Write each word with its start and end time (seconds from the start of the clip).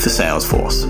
for 0.00 0.08
Salesforce. 0.08 0.86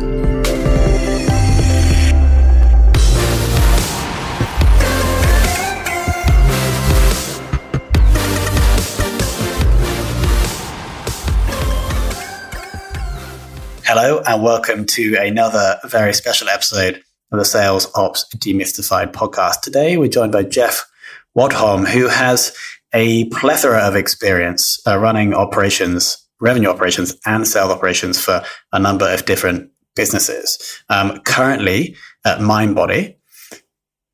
Hello, 13.84 14.22
and 14.24 14.44
welcome 14.44 14.86
to 14.86 15.16
another 15.16 15.80
very 15.86 16.14
special 16.14 16.48
episode 16.48 17.02
of 17.32 17.40
the 17.40 17.44
Sales 17.44 17.90
Ops 17.96 18.26
Demystified 18.36 19.12
podcast. 19.12 19.62
Today, 19.62 19.96
we're 19.96 20.06
joined 20.06 20.30
by 20.30 20.44
Jeff 20.44 20.88
Wadholm, 21.36 21.88
who 21.88 22.06
has 22.06 22.56
a 22.92 23.24
plethora 23.30 23.80
of 23.80 23.96
experience 23.96 24.80
uh, 24.86 24.96
running 24.96 25.34
operations 25.34 26.28
revenue 26.40 26.68
operations 26.68 27.16
and 27.26 27.46
sales 27.46 27.70
operations 27.70 28.18
for 28.22 28.42
a 28.72 28.78
number 28.78 29.08
of 29.12 29.24
different 29.24 29.70
businesses. 29.94 30.82
Um, 30.88 31.20
currently 31.20 31.96
at 32.24 32.38
MindBody. 32.38 33.16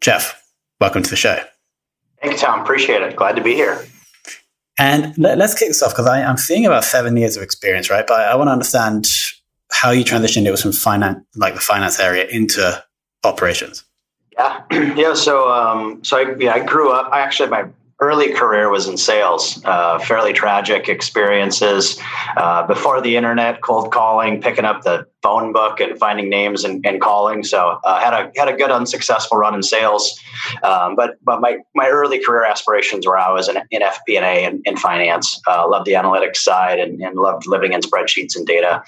Jeff, 0.00 0.42
welcome 0.80 1.02
to 1.02 1.10
the 1.10 1.16
show. 1.16 1.38
Thank 2.20 2.34
you, 2.34 2.38
Tom. 2.38 2.60
Appreciate 2.60 3.02
it. 3.02 3.16
Glad 3.16 3.36
to 3.36 3.42
be 3.42 3.54
here. 3.54 3.84
And 4.78 5.16
let, 5.16 5.40
us 5.40 5.54
kick 5.54 5.68
this 5.68 5.82
off 5.82 5.92
because 5.92 6.06
I'm 6.06 6.36
seeing 6.36 6.66
about 6.66 6.84
seven 6.84 7.16
years 7.16 7.36
of 7.36 7.42
experience, 7.42 7.88
right? 7.88 8.06
But 8.06 8.20
I 8.20 8.34
want 8.34 8.48
to 8.48 8.52
understand 8.52 9.06
how 9.72 9.90
you 9.90 10.04
transitioned. 10.04 10.44
It 10.44 10.50
was 10.50 10.62
from 10.62 10.72
finance, 10.72 11.24
like 11.34 11.54
the 11.54 11.60
finance 11.60 11.98
area, 11.98 12.26
into 12.26 12.82
operations. 13.24 13.84
Yeah, 14.32 14.62
yeah. 14.70 15.14
So, 15.14 15.50
um, 15.50 16.04
so 16.04 16.18
I, 16.18 16.34
yeah, 16.38 16.52
I 16.52 16.64
grew 16.64 16.92
up. 16.92 17.10
I 17.10 17.20
actually 17.20 17.48
my 17.48 17.66
early 18.00 18.32
career 18.32 18.70
was 18.70 18.86
in 18.88 18.96
sales, 18.96 19.62
uh, 19.64 19.98
fairly 19.98 20.32
tragic 20.32 20.88
experiences. 20.88 21.98
Uh, 22.36 22.66
before 22.66 23.00
the 23.00 23.16
internet, 23.16 23.62
cold 23.62 23.90
calling, 23.90 24.40
picking 24.40 24.64
up 24.66 24.82
the 24.82 25.06
phone 25.22 25.52
book 25.52 25.80
and 25.80 25.98
finding 25.98 26.28
names 26.28 26.62
and, 26.62 26.84
and 26.86 27.00
calling. 27.00 27.42
So 27.42 27.78
uh, 27.84 27.98
had 27.98 28.12
a 28.12 28.30
had 28.36 28.48
a 28.48 28.56
good 28.56 28.70
unsuccessful 28.70 29.38
run 29.38 29.54
in 29.54 29.62
sales. 29.62 30.20
Um, 30.62 30.94
but 30.94 31.16
but 31.22 31.40
my, 31.40 31.58
my 31.74 31.88
early 31.88 32.22
career 32.22 32.44
aspirations 32.44 33.06
were 33.06 33.16
I 33.16 33.32
was 33.32 33.48
in, 33.48 33.56
in 33.70 33.80
FP&A 33.80 34.44
and 34.44 34.60
in 34.66 34.76
finance. 34.76 35.40
Uh, 35.46 35.68
loved 35.68 35.86
the 35.86 35.94
analytics 35.94 36.36
side 36.36 36.78
and, 36.78 37.00
and 37.00 37.16
loved 37.16 37.46
living 37.46 37.72
in 37.72 37.80
spreadsheets 37.80 38.36
and 38.36 38.46
data. 38.46 38.82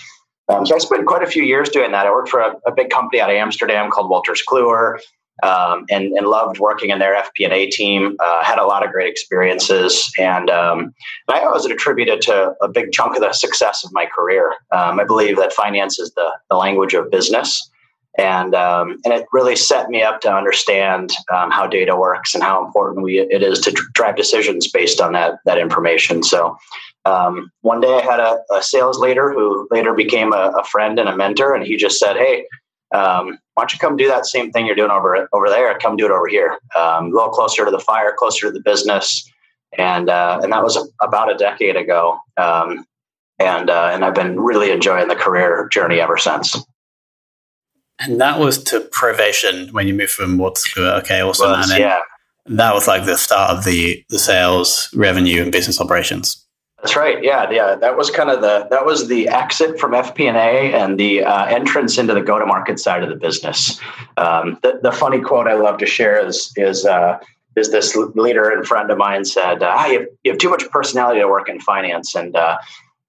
Um, 0.50 0.64
so 0.64 0.74
I 0.74 0.78
spent 0.78 1.06
quite 1.06 1.22
a 1.22 1.26
few 1.26 1.42
years 1.42 1.68
doing 1.68 1.92
that. 1.92 2.06
I 2.06 2.10
worked 2.10 2.30
for 2.30 2.40
a, 2.40 2.56
a 2.66 2.72
big 2.72 2.88
company 2.88 3.20
out 3.20 3.28
of 3.28 3.36
Amsterdam 3.36 3.90
called 3.90 4.10
Wolters 4.10 4.42
Kluwer 4.46 4.98
um, 5.42 5.84
and, 5.90 6.12
and, 6.12 6.26
loved 6.26 6.58
working 6.58 6.90
in 6.90 6.98
their 6.98 7.14
FP&A 7.14 7.70
team. 7.70 8.16
Uh, 8.20 8.44
had 8.44 8.58
a 8.58 8.66
lot 8.66 8.84
of 8.84 8.90
great 8.92 9.08
experiences, 9.08 10.12
and, 10.18 10.50
um, 10.50 10.94
I 11.28 11.40
always 11.40 11.64
attribute 11.64 12.08
it 12.08 12.20
to 12.22 12.54
a 12.60 12.68
big 12.68 12.92
chunk 12.92 13.14
of 13.14 13.22
the 13.22 13.32
success 13.32 13.84
of 13.84 13.92
my 13.92 14.06
career. 14.06 14.54
Um, 14.72 14.98
I 14.98 15.04
believe 15.04 15.36
that 15.36 15.52
finance 15.52 15.98
is 15.98 16.12
the, 16.14 16.30
the 16.50 16.56
language 16.56 16.94
of 16.94 17.10
business, 17.10 17.70
and 18.18 18.54
um, 18.54 18.98
and 19.04 19.14
it 19.14 19.26
really 19.32 19.56
set 19.56 19.88
me 19.88 20.02
up 20.02 20.20
to 20.22 20.34
understand 20.34 21.12
um, 21.32 21.50
how 21.50 21.66
data 21.66 21.96
works 21.96 22.34
and 22.34 22.42
how 22.42 22.64
important 22.64 23.04
we, 23.04 23.20
it 23.20 23.42
is 23.42 23.60
to 23.60 23.70
drive 23.94 24.16
decisions 24.16 24.70
based 24.70 25.00
on 25.00 25.12
that 25.12 25.38
that 25.46 25.58
information. 25.58 26.22
So. 26.22 26.58
Um, 27.04 27.50
one 27.62 27.80
day 27.80 27.94
I 27.94 28.02
had 28.02 28.20
a, 28.20 28.40
a, 28.52 28.62
sales 28.62 28.98
leader 28.98 29.32
who 29.32 29.66
later 29.70 29.94
became 29.94 30.34
a, 30.34 30.52
a 30.58 30.64
friend 30.64 30.98
and 30.98 31.08
a 31.08 31.16
mentor, 31.16 31.54
and 31.54 31.66
he 31.66 31.74
just 31.76 31.98
said, 31.98 32.16
"Hey, 32.16 32.44
um, 32.94 33.38
why 33.54 33.62
don't 33.62 33.72
you 33.72 33.78
come 33.78 33.96
do 33.96 34.08
that 34.08 34.26
same 34.26 34.50
thing 34.50 34.66
you're 34.66 34.76
doing 34.76 34.90
over 34.90 35.28
over 35.32 35.48
there? 35.48 35.76
Come 35.78 35.96
do 35.96 36.06
it 36.06 36.10
over 36.10 36.26
here. 36.26 36.58
Um, 36.76 37.06
a 37.06 37.10
little 37.10 37.30
closer 37.30 37.64
to 37.64 37.70
the 37.70 37.78
fire, 37.78 38.14
closer 38.16 38.46
to 38.46 38.52
the 38.52 38.60
business, 38.60 39.30
and 39.76 40.08
uh, 40.08 40.40
and 40.42 40.52
that 40.52 40.62
was 40.62 40.76
a, 40.76 40.84
about 41.04 41.32
a 41.32 41.36
decade 41.36 41.76
ago. 41.76 42.18
Um, 42.36 42.86
and 43.38 43.70
uh, 43.70 43.90
and 43.92 44.04
I've 44.04 44.14
been 44.14 44.40
really 44.40 44.70
enjoying 44.70 45.08
the 45.08 45.16
career 45.16 45.68
journey 45.72 46.00
ever 46.00 46.16
since. 46.16 46.56
And 48.00 48.20
that 48.20 48.38
was 48.38 48.62
to 48.64 48.80
Provation 48.80 49.72
when 49.72 49.88
you 49.88 49.94
moved 49.94 50.12
from 50.12 50.38
Wolters 50.38 50.72
Kluwer. 50.72 51.00
Okay, 51.00 51.20
awesome. 51.20 51.50
Was, 51.50 51.76
yeah, 51.76 52.00
that 52.46 52.74
was 52.74 52.86
like 52.86 53.04
the 53.04 53.16
start 53.16 53.56
of 53.56 53.64
the 53.64 54.04
the 54.08 54.18
sales, 54.18 54.88
revenue, 54.94 55.42
and 55.42 55.52
business 55.52 55.80
operations. 55.80 56.47
That's 56.80 56.94
right. 56.94 57.22
Yeah, 57.24 57.50
yeah. 57.50 57.74
That 57.74 57.96
was 57.96 58.08
kind 58.08 58.30
of 58.30 58.40
the 58.40 58.68
that 58.70 58.86
was 58.86 59.08
the 59.08 59.28
exit 59.28 59.80
from 59.80 59.92
FP&A 59.92 60.72
and 60.72 60.98
the 60.98 61.24
uh, 61.24 61.46
entrance 61.46 61.98
into 61.98 62.14
the 62.14 62.20
go-to-market 62.20 62.78
side 62.78 63.02
of 63.02 63.08
the 63.08 63.16
business. 63.16 63.80
Um, 64.16 64.58
the, 64.62 64.78
the 64.80 64.92
funny 64.92 65.20
quote 65.20 65.48
I 65.48 65.54
love 65.54 65.78
to 65.78 65.86
share 65.86 66.24
is 66.24 66.52
is 66.56 66.86
uh, 66.86 67.18
is 67.56 67.72
this 67.72 67.96
leader 68.14 68.50
and 68.50 68.64
friend 68.64 68.90
of 68.92 68.98
mine 68.98 69.24
said, 69.24 69.62
uh, 69.62 69.84
you, 69.88 69.98
have, 69.98 70.08
you 70.22 70.30
have 70.30 70.38
too 70.38 70.50
much 70.50 70.68
personality 70.70 71.20
to 71.20 71.26
work 71.26 71.48
in 71.48 71.60
finance, 71.60 72.14
and 72.14 72.36
uh, 72.36 72.58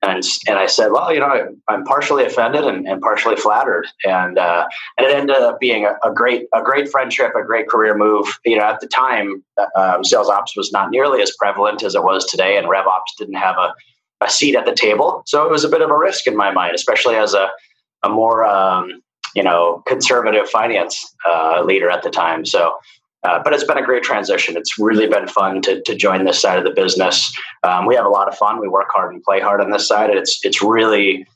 and 0.02 0.24
and 0.48 0.58
I 0.58 0.66
said, 0.66 0.92
well, 0.92 1.14
you 1.14 1.20
know, 1.20 1.56
I'm 1.68 1.84
partially 1.84 2.26
offended 2.26 2.64
and, 2.64 2.88
and 2.88 3.02
partially 3.02 3.36
flattered, 3.36 3.86
and 4.06 4.38
uh, 4.38 4.66
and 4.98 5.06
it 5.06 5.14
ended 5.14 5.36
up 5.36 5.60
being 5.60 5.86
a, 5.86 5.98
a, 6.08 6.14
great 6.14 6.48
a 6.54 6.62
great 6.62 6.90
friendship, 6.90 7.34
a 7.36 7.44
great 7.44 7.68
career 7.68 7.98
move. 7.98 8.40
You 8.46 8.58
know, 8.58 8.64
at 8.64 8.80
the 8.80 8.88
time, 8.88 9.44
um, 9.76 10.04
sales 10.04 10.30
ops 10.30 10.56
was 10.56 10.72
not 10.72 10.90
nearly 10.90 11.22
as 11.22 11.36
prevalent 11.38 11.84
as 11.84 11.96
it 11.96 12.04
was 12.04 12.26
today, 12.26 12.58
and 12.58 12.70
rev 12.70 12.88
ops 12.88 13.14
didn't 13.18 13.36
have 13.36 13.58
a, 13.58 13.74
a 14.22 14.30
seat 14.30 14.56
at 14.56 14.66
the 14.66 14.74
table, 14.74 15.22
so 15.26 15.46
it 15.46 15.52
was 15.52 15.66
a 15.66 15.70
bit 15.70 15.82
of 15.82 15.90
a 15.90 15.98
risk 15.98 16.28
in 16.28 16.36
my 16.36 16.52
mind, 16.52 16.76
especially 16.76 17.16
as 17.16 17.34
a 17.34 17.50
a 18.04 18.10
more 18.10 18.46
um, 18.46 19.02
you 19.36 19.44
know 19.44 19.84
conservative 19.86 20.50
finance 20.50 21.14
uh, 21.28 21.62
leader 21.66 21.90
at 21.90 22.04
the 22.04 22.10
time. 22.10 22.46
So 22.46 22.74
uh, 23.24 23.42
but 23.44 23.54
it's 23.54 23.64
been 23.64 23.78
a 23.78 23.86
great 23.86 24.04
transition. 24.04 24.56
It's 24.56 24.80
really 24.80 25.08
been 25.08 25.28
fun 25.28 25.62
to, 25.64 25.82
to 25.82 25.96
join 25.96 26.24
this 26.24 26.42
side 26.42 26.58
of 26.58 26.64
the 26.64 26.72
business. 26.72 27.36
Um, 27.64 27.86
we 27.86 27.96
have 27.96 28.06
a 28.06 28.10
lot 28.10 28.28
of 28.28 28.38
fun. 28.38 28.62
We 28.62 28.68
work 28.68 28.88
hard 28.94 29.14
and 29.14 29.22
play 29.24 29.42
hard 29.42 29.62
on 29.62 29.72
this 29.72 29.88
side. 29.88 30.10
It's 30.10 30.40
it's 30.44 30.62
really 30.62 31.28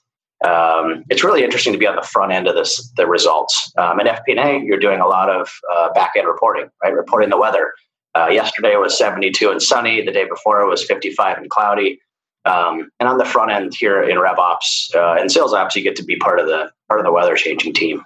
um, 0.45 1.03
it's 1.09 1.23
really 1.23 1.43
interesting 1.43 1.73
to 1.73 1.79
be 1.79 1.87
on 1.87 1.95
the 1.95 2.01
front 2.01 2.31
end 2.31 2.47
of 2.47 2.55
this 2.55 2.89
the 2.95 3.07
results. 3.07 3.71
Um, 3.77 3.99
in 3.99 4.07
FP&A, 4.07 4.63
you're 4.63 4.79
doing 4.79 4.99
a 4.99 5.07
lot 5.07 5.29
of 5.29 5.49
uh, 5.73 5.91
back 5.93 6.13
end 6.17 6.27
reporting, 6.27 6.69
right? 6.81 6.93
Reporting 6.93 7.29
the 7.29 7.37
weather. 7.37 7.73
Uh, 8.15 8.27
yesterday 8.27 8.75
was 8.75 8.97
72 8.97 9.49
and 9.49 9.61
sunny. 9.61 10.05
The 10.05 10.11
day 10.11 10.25
before 10.25 10.61
it 10.61 10.69
was 10.69 10.83
55 10.85 11.37
and 11.37 11.49
cloudy. 11.49 11.99
Um, 12.45 12.91
and 12.99 13.07
on 13.09 13.17
the 13.17 13.25
front 13.25 13.51
end 13.51 13.73
here 13.77 14.03
in 14.03 14.17
RevOps 14.17 14.93
uh, 14.95 15.15
and 15.19 15.31
Sales 15.31 15.53
Ops, 15.53 15.75
you 15.75 15.81
get 15.81 15.95
to 15.95 16.03
be 16.03 16.17
part 16.17 16.39
of 16.39 16.45
the 16.45 16.71
part 16.87 16.99
of 16.99 17.05
the 17.05 17.11
weather 17.11 17.35
changing 17.35 17.73
team. 17.73 18.05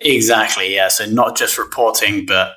Exactly. 0.00 0.74
Yeah. 0.74 0.88
So 0.88 1.06
not 1.06 1.36
just 1.36 1.58
reporting, 1.58 2.26
but 2.26 2.56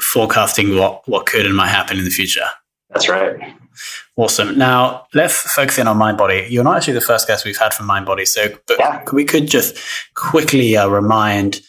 forecasting 0.00 0.76
what, 0.76 1.06
what 1.08 1.26
could 1.26 1.46
and 1.46 1.56
might 1.56 1.68
happen 1.68 1.98
in 1.98 2.04
the 2.04 2.10
future. 2.10 2.46
That's 2.90 3.08
right. 3.08 3.54
Awesome. 4.16 4.56
Now 4.56 5.06
let's 5.12 5.34
focus 5.52 5.78
in 5.78 5.86
on 5.86 5.98
MindBody. 5.98 6.50
You're 6.50 6.64
not 6.64 6.76
actually 6.76 6.94
the 6.94 7.02
first 7.02 7.26
guest 7.26 7.44
we've 7.44 7.58
had 7.58 7.74
from 7.74 7.86
MindBody, 7.86 8.26
so 8.26 8.48
but 8.66 8.78
yeah. 8.78 9.04
we 9.12 9.24
could 9.24 9.46
just 9.46 9.76
quickly 10.14 10.76
uh, 10.76 10.88
remind 10.88 11.60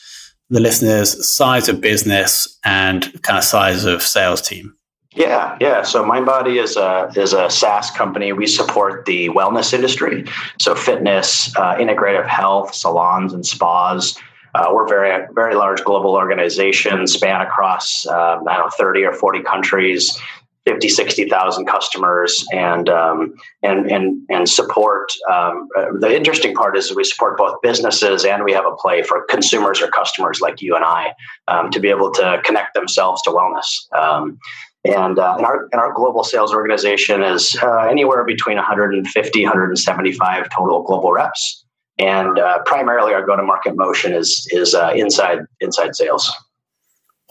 the 0.50 0.62
listeners 0.62 1.28
size 1.28 1.68
of 1.68 1.82
business 1.82 2.58
and 2.64 3.22
kind 3.24 3.38
of 3.38 3.44
size 3.44 3.84
of 3.84 4.02
sales 4.02 4.42
team. 4.42 4.74
Yeah, 5.14 5.58
yeah. 5.60 5.82
So 5.82 6.04
MindBody 6.06 6.64
is 6.64 6.78
a 6.78 7.12
is 7.18 7.34
a 7.34 7.50
SaaS 7.50 7.92
company. 7.92 8.32
We 8.32 8.48
support 8.48 9.06
the 9.06 9.28
wellness 9.30 9.74
industry, 9.74 10.24
so 10.60 10.74
fitness, 10.74 11.54
uh, 11.58 11.76
integrative 11.76 12.28
health, 12.28 12.74
salons 12.74 13.34
and 13.34 13.46
spas 13.46 14.18
Uh, 14.58 14.74
we're 14.74 14.88
very 14.88 15.28
very 15.34 15.56
large 15.56 15.84
global 15.84 16.16
organization, 16.16 17.06
span 17.06 17.42
across 17.42 18.06
um, 18.08 18.48
I 18.48 18.58
don't 18.58 18.66
know 18.66 18.70
30 18.78 19.04
or 19.04 19.14
40 19.14 19.44
countries. 19.44 20.20
50, 20.68 20.90
60,000 20.90 21.66
customers 21.66 22.46
and, 22.52 22.90
um, 22.90 23.34
and, 23.64 23.90
and, 23.90 24.22
and 24.30 24.50
support. 24.50 25.14
Um, 25.32 25.70
uh, 25.78 25.86
the 25.98 26.14
interesting 26.14 26.54
part 26.54 26.78
is 26.78 26.94
we 26.94 27.06
support 27.06 27.38
both 27.38 27.56
businesses 27.62 28.26
and 28.26 28.44
we 28.44 28.52
have 28.52 28.66
a 28.66 28.76
play 28.76 29.02
for 29.02 29.24
consumers 29.30 29.82
or 29.82 29.88
customers 29.88 30.42
like 30.42 30.62
you 30.62 30.76
and 30.76 30.84
I 30.84 31.14
um, 31.48 31.72
to 31.72 31.80
be 31.80 31.88
able 31.90 32.12
to 32.12 32.42
connect 32.44 32.74
themselves 32.74 33.22
to 33.22 33.30
wellness. 33.30 33.66
Um, 33.98 34.40
and, 34.84 35.18
uh, 35.18 35.36
and, 35.38 35.46
our, 35.46 35.70
and 35.72 35.80
our 35.80 35.94
global 35.94 36.26
sales 36.26 36.54
organization 36.54 37.24
is 37.24 37.58
uh, 37.64 37.88
anywhere 37.90 38.26
between 38.26 38.58
150, 38.58 39.44
175 39.44 40.50
total 40.50 40.84
global 40.84 41.14
reps. 41.14 41.64
And 42.00 42.38
uh, 42.38 42.60
primarily 42.66 43.14
our 43.14 43.26
go-to-market 43.26 43.76
motion 43.76 44.14
is, 44.14 44.48
is 44.52 44.76
uh, 44.76 44.92
inside, 44.96 45.40
inside 45.62 45.96
sales. 45.96 46.32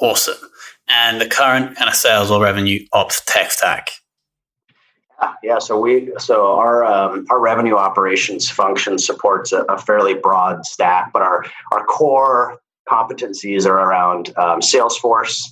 Awesome 0.01 0.37
and 0.89 1.21
the 1.21 1.29
current 1.29 1.77
kind 1.77 1.89
of 1.89 1.95
sales 1.95 2.31
or 2.31 2.43
revenue 2.43 2.85
ops 2.93 3.23
tech 3.25 3.51
stack? 3.51 3.91
Yeah, 5.43 5.59
so 5.59 5.81
we 5.81 6.13
so 6.19 6.57
our 6.57 6.85
um, 6.85 7.27
our 7.31 7.41
revenue 7.41 7.77
operations 7.77 8.51
function 8.51 8.99
supports 8.99 9.51
a, 9.53 9.63
a, 9.63 9.79
fairly 9.79 10.15
broad 10.15 10.67
stack, 10.67 11.11
but 11.13 11.23
our 11.23 11.45
our 11.73 11.85
core 11.87 12.59
competencies 12.87 13.67
are 13.67 13.77
around 13.77 14.29
um, 14.37 14.61
Salesforce, 14.61 15.43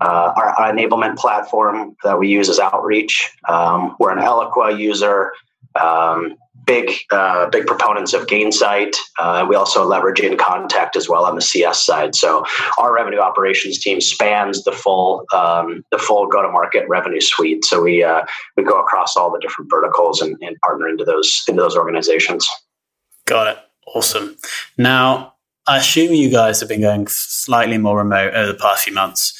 uh, 0.00 0.32
our, 0.36 0.48
our, 0.58 0.72
enablement 0.72 1.16
platform 1.16 1.96
that 2.04 2.18
we 2.18 2.28
use 2.28 2.48
is 2.48 2.60
Outreach. 2.60 3.30
Um, 3.48 3.96
we're 3.98 4.12
an 4.12 4.18
Eloqua 4.18 4.78
user. 4.78 5.32
Um, 5.80 6.36
big 6.64 6.92
uh, 7.10 7.48
big 7.50 7.66
proponents 7.66 8.12
of 8.12 8.26
Gainsight. 8.26 8.94
Uh, 9.18 9.46
we 9.48 9.56
also 9.56 9.84
leverage 9.84 10.18
inContact 10.18 10.96
as 10.96 11.08
well 11.08 11.24
on 11.24 11.34
the 11.34 11.42
CS 11.42 11.84
side. 11.84 12.14
So 12.14 12.44
our 12.78 12.94
revenue 12.94 13.18
operations 13.18 13.78
team 13.78 14.00
spans 14.00 14.64
the 14.64 14.72
full 14.72 15.24
um, 15.32 15.84
the 15.90 15.98
full 15.98 16.26
go 16.26 16.42
to 16.42 16.50
market 16.50 16.88
revenue 16.88 17.20
suite. 17.20 17.64
So 17.64 17.82
we 17.82 18.02
uh, 18.02 18.22
we 18.56 18.64
go 18.64 18.80
across 18.80 19.16
all 19.16 19.30
the 19.30 19.40
different 19.40 19.70
verticals 19.70 20.20
and, 20.20 20.36
and 20.40 20.56
partner 20.60 20.88
into 20.88 21.04
those 21.04 21.42
into 21.48 21.60
those 21.60 21.76
organizations. 21.76 22.48
Got 23.26 23.48
it. 23.48 23.58
Awesome. 23.94 24.36
Now, 24.78 25.34
I 25.66 25.78
assume 25.78 26.12
you 26.12 26.30
guys 26.30 26.60
have 26.60 26.68
been 26.68 26.80
going 26.80 27.06
slightly 27.08 27.78
more 27.78 27.98
remote 27.98 28.34
over 28.34 28.52
the 28.52 28.58
past 28.58 28.84
few 28.84 28.94
months. 28.94 29.32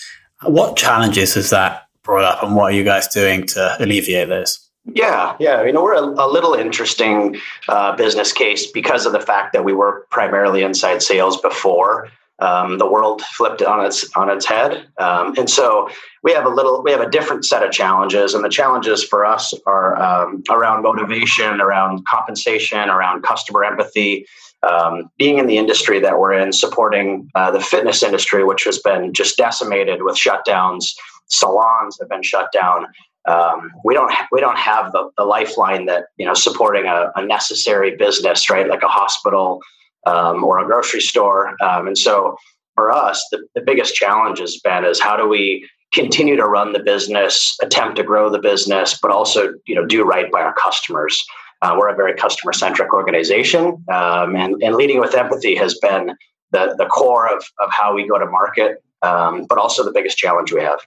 What 0.42 0.76
challenges 0.76 1.34
has 1.34 1.50
that 1.50 1.82
brought 2.02 2.24
up, 2.24 2.42
and 2.42 2.54
what 2.54 2.72
are 2.72 2.76
you 2.76 2.84
guys 2.84 3.08
doing 3.08 3.46
to 3.48 3.76
alleviate 3.80 4.28
those? 4.28 4.63
Yeah, 4.92 5.34
yeah. 5.40 5.62
You 5.62 5.72
know, 5.72 5.82
we're 5.82 5.94
a, 5.94 6.02
a 6.02 6.28
little 6.28 6.54
interesting 6.54 7.36
uh, 7.68 7.96
business 7.96 8.32
case 8.32 8.70
because 8.70 9.06
of 9.06 9.12
the 9.12 9.20
fact 9.20 9.54
that 9.54 9.64
we 9.64 9.72
were 9.72 10.06
primarily 10.10 10.62
inside 10.62 11.02
sales 11.02 11.40
before 11.40 12.10
um, 12.40 12.78
the 12.78 12.86
world 12.86 13.22
flipped 13.22 13.62
on 13.62 13.84
its 13.84 14.10
on 14.16 14.28
its 14.28 14.44
head, 14.44 14.86
um, 14.98 15.34
and 15.38 15.48
so 15.48 15.88
we 16.22 16.32
have 16.32 16.44
a 16.44 16.48
little 16.48 16.82
we 16.82 16.90
have 16.90 17.00
a 17.00 17.08
different 17.08 17.44
set 17.44 17.62
of 17.62 17.70
challenges. 17.70 18.34
And 18.34 18.44
the 18.44 18.48
challenges 18.48 19.04
for 19.04 19.24
us 19.24 19.54
are 19.66 20.00
um, 20.02 20.42
around 20.50 20.82
motivation, 20.82 21.60
around 21.60 22.04
compensation, 22.06 22.90
around 22.90 23.22
customer 23.22 23.64
empathy. 23.64 24.26
Um, 24.64 25.10
being 25.18 25.38
in 25.38 25.46
the 25.46 25.58
industry 25.58 26.00
that 26.00 26.18
we're 26.18 26.32
in, 26.32 26.50
supporting 26.50 27.30
uh, 27.34 27.50
the 27.50 27.60
fitness 27.60 28.02
industry, 28.02 28.44
which 28.44 28.64
has 28.64 28.78
been 28.78 29.12
just 29.12 29.36
decimated 29.36 30.02
with 30.02 30.16
shutdowns, 30.16 30.94
salons 31.28 31.98
have 32.00 32.08
been 32.08 32.22
shut 32.22 32.50
down 32.50 32.86
um, 33.26 33.70
we 33.84 33.94
don't 33.94 34.12
ha- 34.12 34.28
we 34.30 34.40
don't 34.40 34.58
have 34.58 34.92
the, 34.92 35.10
the 35.16 35.24
lifeline 35.24 35.86
that 35.86 36.06
you 36.16 36.26
know 36.26 36.34
supporting 36.34 36.86
a, 36.86 37.10
a 37.16 37.24
necessary 37.24 37.96
business 37.96 38.50
right? 38.50 38.68
Like 38.68 38.82
a 38.82 38.88
hospital 38.88 39.60
um, 40.06 40.44
or 40.44 40.58
a 40.58 40.66
grocery 40.66 41.00
store. 41.00 41.56
Um, 41.62 41.86
and 41.86 41.96
so 41.96 42.36
for 42.74 42.90
us 42.90 43.24
the, 43.30 43.46
the 43.54 43.60
biggest 43.60 43.94
challenge 43.94 44.38
has 44.40 44.58
been 44.62 44.84
is 44.84 45.00
how 45.00 45.16
do 45.16 45.28
we 45.28 45.68
continue 45.92 46.36
to 46.36 46.44
run 46.44 46.72
the 46.72 46.80
business 46.80 47.56
attempt 47.62 47.96
to 47.96 48.02
grow 48.02 48.28
the 48.28 48.38
business 48.38 48.98
but 49.00 49.10
also 49.10 49.54
you 49.66 49.74
know 49.74 49.86
do 49.86 50.04
right 50.04 50.30
by 50.30 50.40
our 50.40 50.54
customers. 50.54 51.24
Uh, 51.62 51.74
we're 51.78 51.88
a 51.88 51.96
very 51.96 52.14
customer 52.14 52.52
centric 52.52 52.92
organization 52.92 53.82
um, 53.90 54.36
and, 54.36 54.62
and 54.62 54.74
leading 54.74 55.00
with 55.00 55.14
empathy 55.14 55.54
has 55.54 55.78
been 55.78 56.14
the, 56.50 56.74
the 56.76 56.84
core 56.86 57.26
of, 57.26 57.42
of 57.58 57.70
how 57.70 57.94
we 57.94 58.06
go 58.06 58.18
to 58.18 58.26
market 58.26 58.82
um, 59.00 59.46
but 59.48 59.56
also 59.56 59.82
the 59.82 59.92
biggest 59.92 60.18
challenge 60.18 60.52
we 60.52 60.60
have 60.60 60.80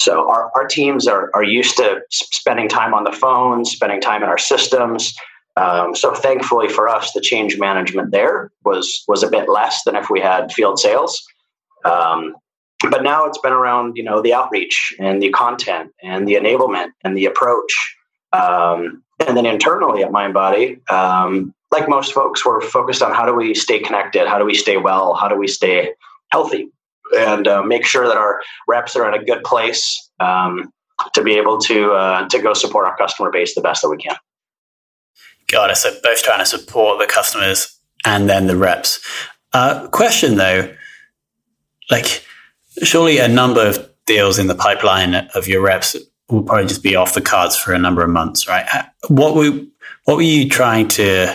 so 0.00 0.28
our, 0.30 0.50
our 0.54 0.66
teams 0.66 1.06
are, 1.06 1.30
are 1.34 1.42
used 1.42 1.76
to 1.76 2.00
spending 2.10 2.68
time 2.68 2.94
on 2.94 3.04
the 3.04 3.12
phone, 3.12 3.64
spending 3.64 4.00
time 4.00 4.22
in 4.22 4.28
our 4.28 4.38
systems. 4.38 5.14
Um, 5.56 5.94
so 5.94 6.14
thankfully 6.14 6.68
for 6.68 6.88
us, 6.88 7.12
the 7.12 7.20
change 7.20 7.58
management 7.58 8.12
there 8.12 8.52
was 8.64 9.04
was 9.08 9.24
a 9.24 9.30
bit 9.30 9.48
less 9.48 9.82
than 9.82 9.96
if 9.96 10.08
we 10.08 10.20
had 10.20 10.52
field 10.52 10.78
sales. 10.78 11.20
Um, 11.84 12.36
but 12.90 13.02
now 13.02 13.26
it's 13.26 13.38
been 13.38 13.52
around, 13.52 13.96
you 13.96 14.04
know, 14.04 14.22
the 14.22 14.32
outreach 14.32 14.94
and 15.00 15.20
the 15.20 15.30
content 15.30 15.90
and 16.00 16.28
the 16.28 16.34
enablement 16.34 16.90
and 17.02 17.16
the 17.16 17.26
approach. 17.26 17.96
Um, 18.32 19.02
and 19.26 19.36
then 19.36 19.46
internally 19.46 20.04
at 20.04 20.12
MindBody, 20.12 20.88
um, 20.92 21.52
like 21.72 21.88
most 21.88 22.12
folks, 22.12 22.46
we're 22.46 22.60
focused 22.60 23.02
on 23.02 23.12
how 23.12 23.26
do 23.26 23.34
we 23.34 23.52
stay 23.52 23.80
connected, 23.80 24.28
how 24.28 24.38
do 24.38 24.44
we 24.44 24.54
stay 24.54 24.76
well, 24.76 25.14
how 25.14 25.26
do 25.26 25.36
we 25.36 25.48
stay 25.48 25.92
healthy 26.30 26.70
and 27.16 27.46
uh, 27.46 27.62
make 27.62 27.84
sure 27.84 28.06
that 28.06 28.16
our 28.16 28.40
reps 28.66 28.96
are 28.96 29.08
in 29.12 29.20
a 29.20 29.24
good 29.24 29.42
place 29.44 30.10
um, 30.20 30.72
to 31.14 31.22
be 31.22 31.36
able 31.36 31.58
to 31.58 31.92
uh, 31.92 32.28
to 32.28 32.40
go 32.40 32.54
support 32.54 32.86
our 32.86 32.96
customer 32.96 33.30
base 33.30 33.54
the 33.54 33.60
best 33.60 33.82
that 33.82 33.88
we 33.88 33.96
can. 33.96 34.16
Got 35.48 35.70
it. 35.70 35.76
So 35.76 35.90
both 36.02 36.22
trying 36.22 36.40
to 36.40 36.46
support 36.46 36.98
the 36.98 37.06
customers 37.06 37.78
and 38.04 38.28
then 38.28 38.46
the 38.46 38.56
reps. 38.56 39.00
Uh, 39.52 39.88
question 39.88 40.36
though, 40.36 40.74
like 41.90 42.24
surely 42.82 43.18
a 43.18 43.28
number 43.28 43.66
of 43.66 43.88
deals 44.06 44.38
in 44.38 44.46
the 44.46 44.54
pipeline 44.54 45.14
of 45.14 45.48
your 45.48 45.62
reps 45.62 45.96
will 46.28 46.42
probably 46.42 46.66
just 46.66 46.82
be 46.82 46.96
off 46.96 47.14
the 47.14 47.20
cards 47.20 47.56
for 47.56 47.72
a 47.72 47.78
number 47.78 48.02
of 48.02 48.10
months, 48.10 48.46
right? 48.46 48.66
What 49.08 49.34
were 49.34 49.60
what 50.04 50.16
were 50.16 50.22
you 50.22 50.48
trying 50.48 50.88
to 50.88 51.34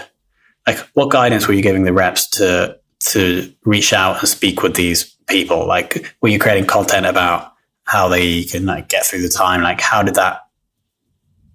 like? 0.68 0.78
What 0.94 1.10
guidance 1.10 1.48
were 1.48 1.54
you 1.54 1.64
giving 1.64 1.84
the 1.84 1.94
reps 1.94 2.30
to 2.32 2.78
to 3.08 3.54
reach 3.66 3.94
out 3.94 4.20
and 4.20 4.30
speak 4.30 4.62
with 4.62 4.76
these 4.76 5.16
people? 5.28 5.68
Like, 5.68 6.16
were 6.22 6.30
you 6.30 6.40
creating 6.40 6.66
content 6.66 7.06
about 7.06 7.54
how 7.86 8.08
they 8.08 8.44
can 8.44 8.66
like 8.66 8.90
get 8.90 9.06
through 9.06 9.22
the 9.22 9.30
time? 9.30 9.62
Like, 9.62 9.82
how 9.82 10.04
did 10.04 10.16
that 10.16 10.42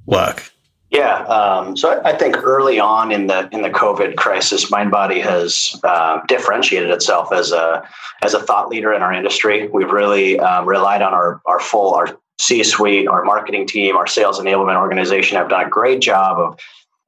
work? 0.07 0.51
Yeah, 0.91 1.19
um, 1.25 1.77
so 1.77 2.01
I 2.03 2.17
think 2.17 2.39
early 2.43 2.81
on 2.81 3.13
in 3.13 3.27
the 3.27 3.47
in 3.53 3.61
the 3.61 3.69
COVID 3.69 4.17
crisis, 4.17 4.71
MindBody 4.71 5.23
has 5.23 5.79
uh, 5.85 6.21
differentiated 6.29 6.91
itself 6.91 7.31
as 7.31 7.53
a 7.53 7.87
as 8.23 8.33
a 8.33 8.41
thought 8.41 8.71
leader 8.71 8.95
in 8.95 9.03
our 9.03 9.13
industry. 9.13 9.69
We've 9.69 9.91
really 9.91 10.41
um, 10.41 10.67
relied 10.67 11.03
on 11.03 11.13
our 11.13 11.43
our 11.45 11.61
full 11.61 11.95
our 11.95 12.19
C 12.41 12.63
suite, 12.63 13.07
our 13.07 13.23
marketing 13.23 13.67
team, 13.67 13.97
our 13.97 14.07
sales 14.07 14.41
enablement 14.41 14.77
organization 14.77 15.37
have 15.37 15.51
done 15.51 15.67
a 15.67 15.69
great 15.69 16.01
job 16.01 16.39
of 16.39 16.59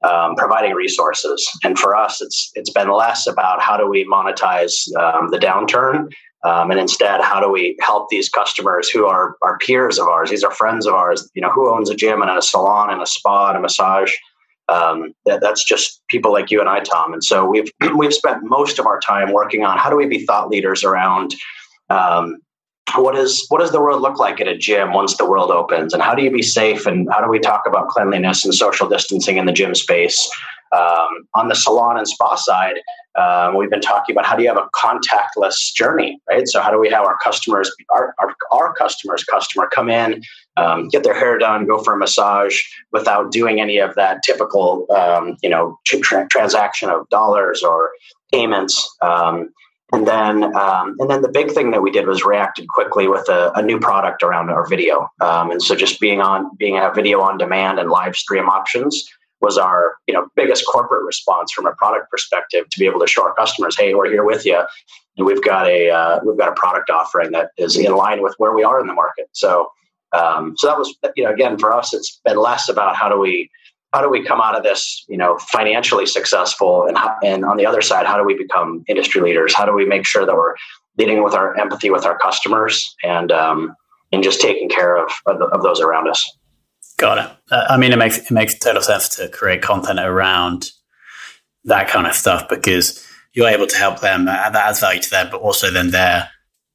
um, 0.02 0.34
providing 0.34 0.74
resources. 0.74 1.48
And 1.64 1.78
for 1.78 1.96
us, 1.96 2.20
it's 2.20 2.50
it's 2.54 2.70
been 2.70 2.90
less 2.90 3.26
about 3.26 3.62
how 3.62 3.78
do 3.78 3.88
we 3.88 4.06
monetize 4.06 4.94
um, 4.96 5.28
the 5.30 5.38
downturn 5.38 6.10
um, 6.42 6.70
and 6.70 6.80
instead, 6.80 7.20
how 7.20 7.40
do 7.40 7.50
we 7.50 7.76
help 7.80 8.08
these 8.08 8.28
customers 8.28 8.88
who 8.88 9.06
are, 9.06 9.36
are 9.42 9.58
peers 9.58 9.98
of 9.98 10.08
ours? 10.08 10.30
These 10.30 10.42
are 10.42 10.50
friends 10.50 10.86
of 10.86 10.94
ours. 10.94 11.28
You 11.34 11.42
know, 11.42 11.50
who 11.50 11.72
owns 11.72 11.90
a 11.90 11.94
gym 11.94 12.22
and 12.22 12.30
a 12.30 12.40
salon 12.40 12.90
and 12.90 13.02
a 13.02 13.06
spa 13.06 13.48
and 13.48 13.58
a 13.58 13.60
massage? 13.60 14.12
Um, 14.68 15.14
that, 15.26 15.40
that's 15.40 15.64
just 15.64 16.00
people 16.08 16.32
like 16.32 16.50
you 16.50 16.60
and 16.60 16.68
I, 16.68 16.80
Tom. 16.80 17.12
And 17.12 17.22
so 17.22 17.44
we've 17.44 17.70
we've 17.96 18.14
spent 18.14 18.42
most 18.42 18.78
of 18.78 18.86
our 18.86 19.00
time 19.00 19.32
working 19.32 19.64
on 19.64 19.76
how 19.76 19.90
do 19.90 19.96
we 19.96 20.06
be 20.06 20.24
thought 20.24 20.48
leaders 20.48 20.82
around 20.82 21.34
um, 21.90 22.38
what 22.96 23.16
is 23.16 23.44
what 23.48 23.60
does 23.60 23.72
the 23.72 23.80
world 23.80 24.00
look 24.00 24.18
like 24.18 24.40
at 24.40 24.48
a 24.48 24.56
gym 24.56 24.92
once 24.92 25.16
the 25.16 25.28
world 25.28 25.50
opens, 25.50 25.92
and 25.92 26.02
how 26.02 26.14
do 26.14 26.22
you 26.22 26.30
be 26.30 26.42
safe, 26.42 26.86
and 26.86 27.08
how 27.12 27.20
do 27.20 27.28
we 27.28 27.38
talk 27.38 27.64
about 27.66 27.88
cleanliness 27.88 28.44
and 28.44 28.54
social 28.54 28.88
distancing 28.88 29.36
in 29.36 29.46
the 29.46 29.52
gym 29.52 29.74
space? 29.74 30.30
Um, 30.72 31.26
on 31.34 31.48
the 31.48 31.54
salon 31.54 31.98
and 31.98 32.06
spa 32.06 32.36
side, 32.36 32.76
um, 33.18 33.56
we've 33.56 33.70
been 33.70 33.80
talking 33.80 34.14
about 34.14 34.24
how 34.24 34.36
do 34.36 34.42
you 34.42 34.48
have 34.48 34.58
a 34.58 34.68
contactless 34.74 35.74
journey, 35.74 36.20
right? 36.28 36.46
So 36.46 36.60
how 36.60 36.70
do 36.70 36.78
we 36.78 36.88
have 36.90 37.04
our 37.04 37.18
customers, 37.22 37.70
our, 37.90 38.14
our, 38.18 38.34
our 38.52 38.72
customers, 38.74 39.24
customer 39.24 39.68
come 39.72 39.90
in, 39.90 40.22
um, 40.56 40.88
get 40.88 41.02
their 41.02 41.14
hair 41.14 41.36
done, 41.38 41.66
go 41.66 41.82
for 41.82 41.94
a 41.94 41.98
massage 41.98 42.60
without 42.92 43.32
doing 43.32 43.60
any 43.60 43.78
of 43.78 43.94
that 43.96 44.22
typical, 44.22 44.86
um, 44.92 45.36
you 45.42 45.48
know, 45.48 45.78
tra- 45.84 46.28
transaction 46.28 46.88
of 46.88 47.08
dollars 47.08 47.62
or 47.62 47.90
payments. 48.32 48.88
Um, 49.02 49.50
and 49.92 50.06
then, 50.06 50.44
um, 50.56 50.94
and 51.00 51.10
then 51.10 51.22
the 51.22 51.28
big 51.28 51.50
thing 51.50 51.72
that 51.72 51.82
we 51.82 51.90
did 51.90 52.06
was 52.06 52.24
reacted 52.24 52.68
quickly 52.68 53.08
with 53.08 53.28
a, 53.28 53.50
a 53.56 53.62
new 53.62 53.80
product 53.80 54.22
around 54.22 54.50
our 54.50 54.68
video. 54.68 55.08
Um, 55.20 55.50
and 55.50 55.60
so 55.60 55.74
just 55.74 55.98
being 55.98 56.20
on, 56.20 56.54
being 56.56 56.78
a 56.78 56.92
video 56.94 57.20
on 57.22 57.38
demand 57.38 57.80
and 57.80 57.90
live 57.90 58.14
stream 58.14 58.48
options 58.48 59.04
was 59.40 59.58
our 59.58 59.94
you 60.06 60.14
know 60.14 60.28
biggest 60.36 60.64
corporate 60.66 61.04
response 61.04 61.52
from 61.52 61.66
a 61.66 61.74
product 61.74 62.10
perspective 62.10 62.68
to 62.70 62.78
be 62.78 62.86
able 62.86 63.00
to 63.00 63.06
show 63.06 63.22
our 63.22 63.34
customers, 63.34 63.76
hey, 63.78 63.94
we're 63.94 64.10
here 64.10 64.24
with 64.24 64.44
you, 64.44 64.62
and 65.16 65.26
we've 65.26 65.42
got 65.42 65.66
a 65.66 65.90
uh, 65.90 66.20
we've 66.24 66.38
got 66.38 66.48
a 66.48 66.54
product 66.54 66.90
offering 66.90 67.32
that 67.32 67.50
is 67.58 67.76
in 67.76 67.94
line 67.94 68.22
with 68.22 68.34
where 68.38 68.54
we 68.54 68.64
are 68.64 68.80
in 68.80 68.86
the 68.86 68.94
market. 68.94 69.28
So 69.32 69.70
um, 70.12 70.54
so 70.56 70.66
that 70.66 70.78
was 70.78 70.94
you 71.16 71.24
know 71.24 71.30
again 71.30 71.58
for 71.58 71.72
us, 71.72 71.94
it's 71.94 72.20
been 72.24 72.36
less 72.36 72.68
about 72.68 72.96
how 72.96 73.08
do 73.08 73.18
we 73.18 73.50
how 73.92 74.00
do 74.00 74.08
we 74.08 74.24
come 74.24 74.40
out 74.40 74.56
of 74.56 74.62
this, 74.62 75.04
you 75.08 75.16
know, 75.16 75.36
financially 75.38 76.06
successful, 76.06 76.86
and 76.86 76.96
and 77.24 77.44
on 77.44 77.56
the 77.56 77.66
other 77.66 77.82
side, 77.82 78.06
how 78.06 78.16
do 78.16 78.24
we 78.24 78.34
become 78.34 78.84
industry 78.88 79.20
leaders? 79.20 79.54
How 79.54 79.66
do 79.66 79.72
we 79.72 79.84
make 79.84 80.06
sure 80.06 80.24
that 80.24 80.34
we're 80.34 80.54
leading 80.96 81.24
with 81.24 81.34
our 81.34 81.56
empathy 81.58 81.90
with 81.90 82.04
our 82.04 82.18
customers 82.18 82.94
and 83.02 83.32
um, 83.32 83.74
and 84.12 84.22
just 84.22 84.40
taking 84.40 84.68
care 84.68 84.96
of 84.96 85.10
of, 85.26 85.42
of 85.42 85.62
those 85.62 85.80
around 85.80 86.08
us? 86.08 86.38
Got 87.00 87.16
it. 87.18 87.36
Uh, 87.50 87.66
I 87.70 87.78
mean, 87.78 87.92
it 87.92 87.96
makes 87.96 88.18
it 88.18 88.30
makes 88.30 88.58
total 88.58 88.82
sense 88.82 89.08
to 89.16 89.28
create 89.28 89.62
content 89.62 89.98
around 89.98 90.70
that 91.64 91.88
kind 91.88 92.06
of 92.06 92.12
stuff 92.12 92.46
because 92.46 93.02
you're 93.32 93.48
able 93.48 93.66
to 93.66 93.76
help 93.76 94.00
them. 94.00 94.28
Uh, 94.28 94.50
that 94.50 94.54
adds 94.54 94.80
value 94.80 95.00
to 95.00 95.10
them, 95.10 95.28
but 95.30 95.40
also 95.40 95.70
then 95.70 95.92
they're 95.92 96.28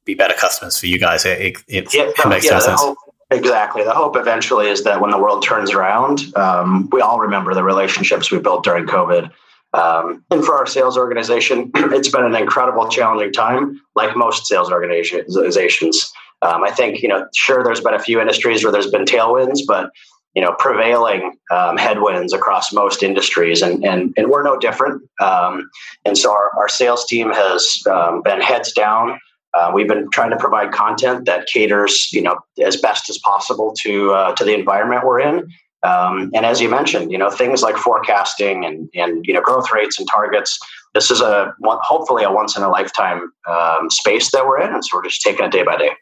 be 0.04 0.14
better 0.14 0.34
customers 0.34 0.78
for 0.80 0.86
you 0.86 0.98
guys. 0.98 1.24
It, 1.24 1.58
it, 1.68 1.94
yeah, 1.94 2.10
it 2.16 2.28
makes 2.28 2.46
yeah, 2.46 2.58
sense. 2.58 2.80
Hope, 2.80 2.98
exactly. 3.30 3.84
The 3.84 3.94
hope 3.94 4.16
eventually 4.16 4.68
is 4.68 4.82
that 4.82 5.00
when 5.00 5.12
the 5.12 5.18
world 5.18 5.44
turns 5.44 5.72
around, 5.72 6.36
um, 6.36 6.88
we 6.90 7.00
all 7.00 7.20
remember 7.20 7.54
the 7.54 7.62
relationships 7.62 8.30
we 8.30 8.40
built 8.40 8.64
during 8.64 8.86
COVID. 8.86 9.30
Um, 9.74 10.24
and 10.30 10.44
for 10.44 10.54
our 10.56 10.66
sales 10.66 10.98
organization, 10.98 11.70
it's 11.76 12.08
been 12.08 12.24
an 12.24 12.34
incredible, 12.34 12.88
challenging 12.88 13.32
time, 13.32 13.80
like 13.94 14.16
most 14.16 14.46
sales 14.46 14.72
organizations. 14.72 16.12
Um, 16.42 16.64
I 16.64 16.70
think, 16.70 17.02
you 17.02 17.08
know, 17.08 17.26
sure, 17.34 17.62
there's 17.62 17.80
been 17.80 17.94
a 17.94 17.98
few 17.98 18.20
industries 18.20 18.64
where 18.64 18.72
there's 18.72 18.90
been 18.90 19.04
tailwinds, 19.04 19.60
but 19.66 19.90
you 20.36 20.42
know 20.42 20.54
prevailing 20.60 21.36
um, 21.50 21.76
headwinds 21.76 22.32
across 22.32 22.72
most 22.72 23.02
industries 23.02 23.62
and 23.62 23.84
and, 23.84 24.14
and 24.16 24.28
we're 24.28 24.44
no 24.44 24.56
different 24.56 25.02
um, 25.20 25.68
and 26.04 26.16
so 26.16 26.30
our, 26.30 26.50
our 26.56 26.68
sales 26.68 27.04
team 27.06 27.30
has 27.30 27.82
um, 27.90 28.22
been 28.22 28.40
heads 28.40 28.70
down 28.72 29.18
uh, 29.56 29.70
we've 29.72 29.88
been 29.88 30.08
trying 30.10 30.30
to 30.30 30.36
provide 30.36 30.70
content 30.70 31.24
that 31.24 31.46
caters, 31.46 32.12
you 32.12 32.20
know, 32.20 32.38
as 32.62 32.76
best 32.76 33.08
as 33.08 33.16
possible 33.18 33.72
to 33.80 34.12
uh, 34.12 34.34
to 34.34 34.44
the 34.44 34.52
environment 34.54 35.06
we're 35.06 35.20
in. 35.20 35.48
Um, 35.82 36.30
and 36.34 36.44
as 36.44 36.60
you 36.60 36.68
mentioned, 36.68 37.10
you 37.10 37.16
know, 37.16 37.30
things 37.30 37.62
like 37.62 37.76
forecasting 37.76 38.64
and 38.66 38.90
and 38.94 39.24
you 39.26 39.32
know 39.32 39.40
growth 39.40 39.72
rates 39.72 39.98
and 39.98 40.06
targets. 40.10 40.58
This 40.94 41.10
is 41.10 41.20
a 41.20 41.54
hopefully 41.62 42.22
a 42.24 42.30
once 42.30 42.56
in 42.56 42.62
a 42.62 42.68
lifetime 42.68 43.30
um, 43.48 43.90
space 43.90 44.30
that 44.32 44.46
we're 44.46 44.60
in, 44.60 44.72
and 44.72 44.84
so 44.84 44.96
we're 44.96 45.04
just 45.04 45.22
taking 45.22 45.46
it 45.46 45.52
day 45.52 45.62
by 45.62 45.76
day. 45.76 45.92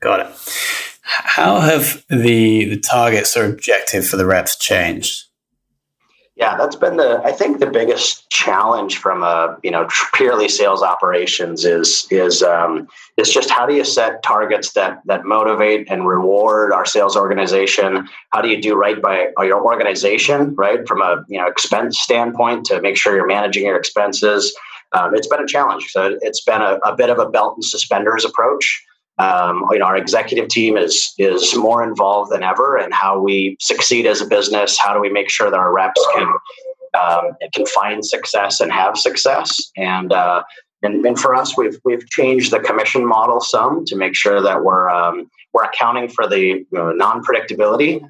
Got 0.00 0.20
it. 0.20 0.93
How 1.04 1.60
have 1.60 2.04
the 2.08 2.64
the 2.64 2.78
targets 2.78 3.36
or 3.36 3.44
objective 3.44 4.06
for 4.08 4.16
the 4.16 4.26
reps 4.26 4.56
changed? 4.56 5.24
Yeah, 6.36 6.56
that's 6.56 6.74
been 6.74 6.96
the 6.96 7.20
I 7.24 7.30
think 7.30 7.60
the 7.60 7.70
biggest 7.70 8.28
challenge 8.30 8.98
from 8.98 9.22
a 9.22 9.56
you 9.62 9.70
know 9.70 9.86
purely 10.14 10.48
sales 10.48 10.82
operations 10.82 11.64
is 11.64 12.08
is 12.10 12.42
um, 12.42 12.88
is 13.16 13.30
just 13.30 13.50
how 13.50 13.66
do 13.66 13.74
you 13.74 13.84
set 13.84 14.22
targets 14.22 14.72
that 14.72 15.00
that 15.04 15.24
motivate 15.24 15.88
and 15.88 16.08
reward 16.08 16.72
our 16.72 16.86
sales 16.86 17.16
organization? 17.16 18.08
How 18.30 18.40
do 18.40 18.48
you 18.48 18.60
do 18.60 18.74
right 18.74 19.00
by 19.00 19.28
your 19.42 19.62
organization, 19.64 20.54
right 20.56 20.88
from 20.88 21.02
a 21.02 21.24
you 21.28 21.38
know 21.38 21.46
expense 21.46 22.00
standpoint 22.00 22.64
to 22.66 22.80
make 22.80 22.96
sure 22.96 23.14
you're 23.14 23.26
managing 23.26 23.66
your 23.66 23.76
expenses? 23.76 24.56
Um, 24.92 25.14
it's 25.14 25.28
been 25.28 25.42
a 25.42 25.46
challenge. 25.46 25.84
So 25.90 26.18
it's 26.20 26.42
been 26.42 26.62
a, 26.62 26.78
a 26.84 26.96
bit 26.96 27.10
of 27.10 27.18
a 27.18 27.28
belt 27.28 27.56
and 27.56 27.64
suspenders 27.64 28.24
approach. 28.24 28.84
Um, 29.18 29.64
you 29.70 29.78
know, 29.78 29.86
our 29.86 29.96
executive 29.96 30.48
team 30.48 30.76
is 30.76 31.14
is 31.18 31.56
more 31.56 31.82
involved 31.84 32.32
than 32.32 32.42
ever 32.42 32.78
in 32.78 32.90
how 32.90 33.20
we 33.20 33.56
succeed 33.60 34.06
as 34.06 34.20
a 34.20 34.26
business. 34.26 34.78
How 34.78 34.92
do 34.92 35.00
we 35.00 35.10
make 35.10 35.30
sure 35.30 35.50
that 35.50 35.58
our 35.58 35.72
reps 35.72 36.04
can 36.14 36.28
um, 37.00 37.36
can 37.52 37.66
find 37.66 38.04
success 38.04 38.60
and 38.60 38.72
have 38.72 38.96
success? 38.98 39.70
And, 39.76 40.12
uh, 40.12 40.42
and 40.82 41.06
and 41.06 41.18
for 41.18 41.34
us, 41.34 41.56
we've 41.56 41.78
we've 41.84 42.08
changed 42.10 42.50
the 42.52 42.60
commission 42.60 43.06
model 43.06 43.40
some 43.40 43.84
to 43.86 43.96
make 43.96 44.16
sure 44.16 44.42
that 44.42 44.64
we're 44.64 44.90
um, 44.90 45.30
we're 45.52 45.64
accounting 45.64 46.08
for 46.08 46.26
the 46.28 46.38
you 46.38 46.66
know, 46.72 46.90
non 46.90 47.22
predictability. 47.22 48.00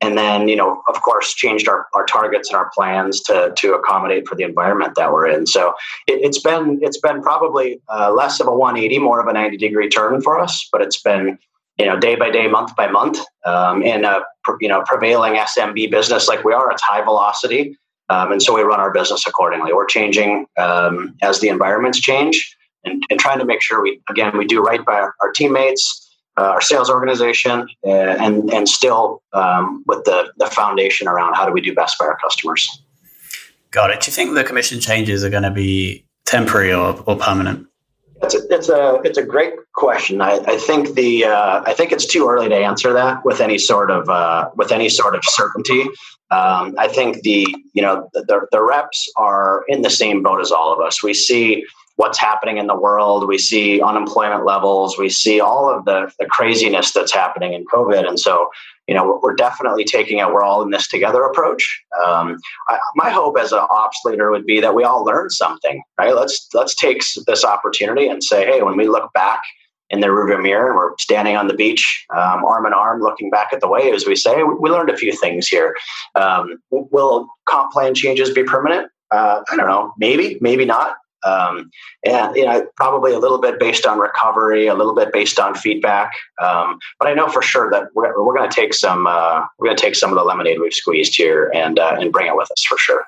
And 0.00 0.18
then 0.18 0.48
you 0.48 0.56
know 0.56 0.82
of 0.88 1.00
course 1.02 1.34
changed 1.34 1.68
our, 1.68 1.86
our 1.94 2.04
targets 2.04 2.50
and 2.50 2.56
our 2.56 2.70
plans 2.74 3.20
to 3.22 3.52
to 3.56 3.74
accommodate 3.74 4.28
for 4.28 4.34
the 4.34 4.44
environment 4.44 4.94
that 4.96 5.12
we're 5.12 5.26
in. 5.26 5.46
So 5.46 5.74
it, 6.06 6.24
has 6.24 6.38
been 6.38 6.78
it's 6.82 6.98
been 6.98 7.22
probably 7.22 7.80
uh, 7.88 8.12
less 8.12 8.40
of 8.40 8.46
a 8.46 8.54
180 8.54 8.98
more 8.98 9.20
of 9.20 9.26
a 9.26 9.32
90 9.32 9.56
degree 9.56 9.88
turn 9.88 10.20
for 10.20 10.38
us 10.38 10.68
but 10.70 10.82
it's 10.82 11.00
been 11.00 11.38
you 11.78 11.86
know 11.86 11.98
day 11.98 12.16
by 12.16 12.30
day 12.30 12.48
month 12.48 12.76
by 12.76 12.88
month 12.88 13.18
um, 13.46 13.82
in 13.82 14.04
a 14.04 14.20
you 14.60 14.68
know 14.68 14.82
prevailing 14.86 15.34
smb 15.34 15.90
business 15.90 16.28
like 16.28 16.44
we 16.44 16.52
are. 16.52 16.70
It's 16.70 16.82
high 16.82 17.02
velocity 17.02 17.76
um, 18.08 18.32
and 18.32 18.42
so 18.42 18.54
we 18.54 18.62
run 18.62 18.80
our 18.80 18.92
business 18.92 19.26
accordingly. 19.26 19.72
We're 19.72 19.86
changing 19.86 20.46
um, 20.58 21.16
as 21.22 21.40
the 21.40 21.48
environments 21.48 22.00
change 22.00 22.56
and, 22.84 23.02
and 23.08 23.18
trying 23.18 23.38
to 23.38 23.44
make 23.44 23.62
sure 23.62 23.82
we 23.82 24.00
again 24.10 24.36
we 24.36 24.46
do 24.46 24.62
right 24.62 24.84
by 24.84 24.94
our, 24.94 25.14
our 25.20 25.32
teammates 25.32 26.03
uh, 26.36 26.42
our 26.42 26.60
sales 26.60 26.90
organization, 26.90 27.68
uh, 27.84 27.88
and 27.88 28.52
and 28.52 28.68
still 28.68 29.22
um, 29.32 29.84
with 29.86 30.04
the 30.04 30.32
the 30.38 30.46
foundation 30.46 31.08
around 31.08 31.34
how 31.34 31.46
do 31.46 31.52
we 31.52 31.60
do 31.60 31.74
best 31.74 31.98
by 31.98 32.06
our 32.06 32.18
customers. 32.18 32.82
Got 33.70 33.90
it. 33.90 34.00
Do 34.00 34.10
you 34.10 34.14
think 34.14 34.34
the 34.34 34.44
commission 34.44 34.80
changes 34.80 35.24
are 35.24 35.30
going 35.30 35.42
to 35.42 35.50
be 35.50 36.04
temporary 36.26 36.72
or, 36.72 37.02
or 37.06 37.16
permanent? 37.16 37.66
It's 38.22 38.34
a, 38.34 38.54
it's 38.54 38.68
a 38.68 39.00
it's 39.04 39.18
a 39.18 39.24
great 39.24 39.54
question. 39.74 40.20
I, 40.20 40.38
I 40.46 40.56
think 40.56 40.94
the 40.94 41.24
uh, 41.24 41.62
I 41.66 41.74
think 41.74 41.92
it's 41.92 42.06
too 42.06 42.28
early 42.28 42.48
to 42.48 42.54
answer 42.54 42.92
that 42.92 43.24
with 43.24 43.40
any 43.40 43.58
sort 43.58 43.90
of 43.90 44.08
uh, 44.08 44.50
with 44.56 44.72
any 44.72 44.88
sort 44.88 45.14
of 45.14 45.22
certainty. 45.24 45.82
Um, 46.30 46.74
I 46.78 46.88
think 46.88 47.22
the 47.22 47.46
you 47.74 47.82
know 47.82 48.08
the, 48.14 48.46
the 48.50 48.62
reps 48.62 49.10
are 49.16 49.64
in 49.68 49.82
the 49.82 49.90
same 49.90 50.22
boat 50.22 50.40
as 50.40 50.50
all 50.50 50.72
of 50.72 50.80
us. 50.80 51.02
We 51.02 51.12
see 51.12 51.64
what's 51.96 52.18
happening 52.18 52.58
in 52.58 52.66
the 52.66 52.74
world. 52.74 53.28
We 53.28 53.38
see 53.38 53.80
unemployment 53.80 54.44
levels. 54.44 54.98
We 54.98 55.08
see 55.08 55.40
all 55.40 55.70
of 55.72 55.84
the, 55.84 56.12
the 56.18 56.26
craziness 56.26 56.92
that's 56.92 57.12
happening 57.12 57.52
in 57.52 57.64
COVID. 57.66 58.06
And 58.06 58.18
so, 58.18 58.48
you 58.88 58.94
know, 58.94 59.20
we're 59.22 59.34
definitely 59.34 59.84
taking 59.84 60.20
a 60.20 60.32
we're 60.32 60.42
all 60.42 60.62
in 60.62 60.70
this 60.70 60.88
together 60.88 61.22
approach. 61.22 61.82
Um, 62.04 62.38
I, 62.68 62.78
my 62.96 63.10
hope 63.10 63.38
as 63.38 63.52
an 63.52 63.60
ops 63.70 63.98
leader 64.04 64.30
would 64.30 64.44
be 64.44 64.60
that 64.60 64.74
we 64.74 64.84
all 64.84 65.04
learn 65.04 65.30
something, 65.30 65.82
right? 65.98 66.14
Let's 66.14 66.48
let's 66.52 66.74
take 66.74 67.02
this 67.26 67.44
opportunity 67.44 68.08
and 68.08 68.22
say, 68.22 68.44
hey, 68.44 68.62
when 68.62 68.76
we 68.76 68.88
look 68.88 69.12
back 69.12 69.42
in 69.90 70.00
the 70.00 70.08
rearview 70.08 70.42
mirror 70.42 70.70
and 70.70 70.76
we're 70.76 70.96
standing 70.98 71.36
on 71.36 71.46
the 71.46 71.54
beach, 71.54 72.04
um, 72.14 72.44
arm 72.44 72.66
in 72.66 72.72
arm, 72.72 73.00
looking 73.00 73.30
back 73.30 73.52
at 73.52 73.60
the 73.60 73.68
waves, 73.68 74.06
we 74.06 74.16
say, 74.16 74.42
we 74.42 74.70
learned 74.70 74.90
a 74.90 74.96
few 74.96 75.12
things 75.12 75.46
here. 75.46 75.76
Um, 76.14 76.58
will 76.70 77.28
comp 77.46 77.70
plan 77.70 77.94
changes 77.94 78.30
be 78.30 78.42
permanent? 78.42 78.90
Uh, 79.10 79.42
I 79.50 79.56
don't 79.56 79.68
know. 79.68 79.92
Maybe, 79.98 80.38
maybe 80.40 80.64
not. 80.64 80.96
Um, 81.24 81.70
and 82.04 82.36
you 82.36 82.44
know, 82.44 82.66
probably 82.76 83.12
a 83.12 83.18
little 83.18 83.40
bit 83.40 83.58
based 83.58 83.86
on 83.86 83.98
recovery, 83.98 84.66
a 84.66 84.74
little 84.74 84.94
bit 84.94 85.12
based 85.12 85.38
on 85.40 85.54
feedback. 85.54 86.12
Um, 86.40 86.78
but 86.98 87.08
I 87.08 87.14
know 87.14 87.28
for 87.28 87.42
sure 87.42 87.70
that 87.70 87.88
we're, 87.94 88.22
we're 88.22 88.36
going 88.36 88.48
to 88.48 88.54
take 88.54 88.74
some 88.74 89.06
uh, 89.06 89.42
we're 89.58 89.68
going 89.68 89.76
to 89.76 89.82
take 89.82 89.94
some 89.94 90.10
of 90.10 90.16
the 90.16 90.24
lemonade 90.24 90.60
we've 90.60 90.74
squeezed 90.74 91.16
here 91.16 91.50
and 91.54 91.78
uh, 91.78 91.96
and 91.98 92.12
bring 92.12 92.26
it 92.26 92.36
with 92.36 92.50
us 92.50 92.64
for 92.64 92.78
sure. 92.78 93.04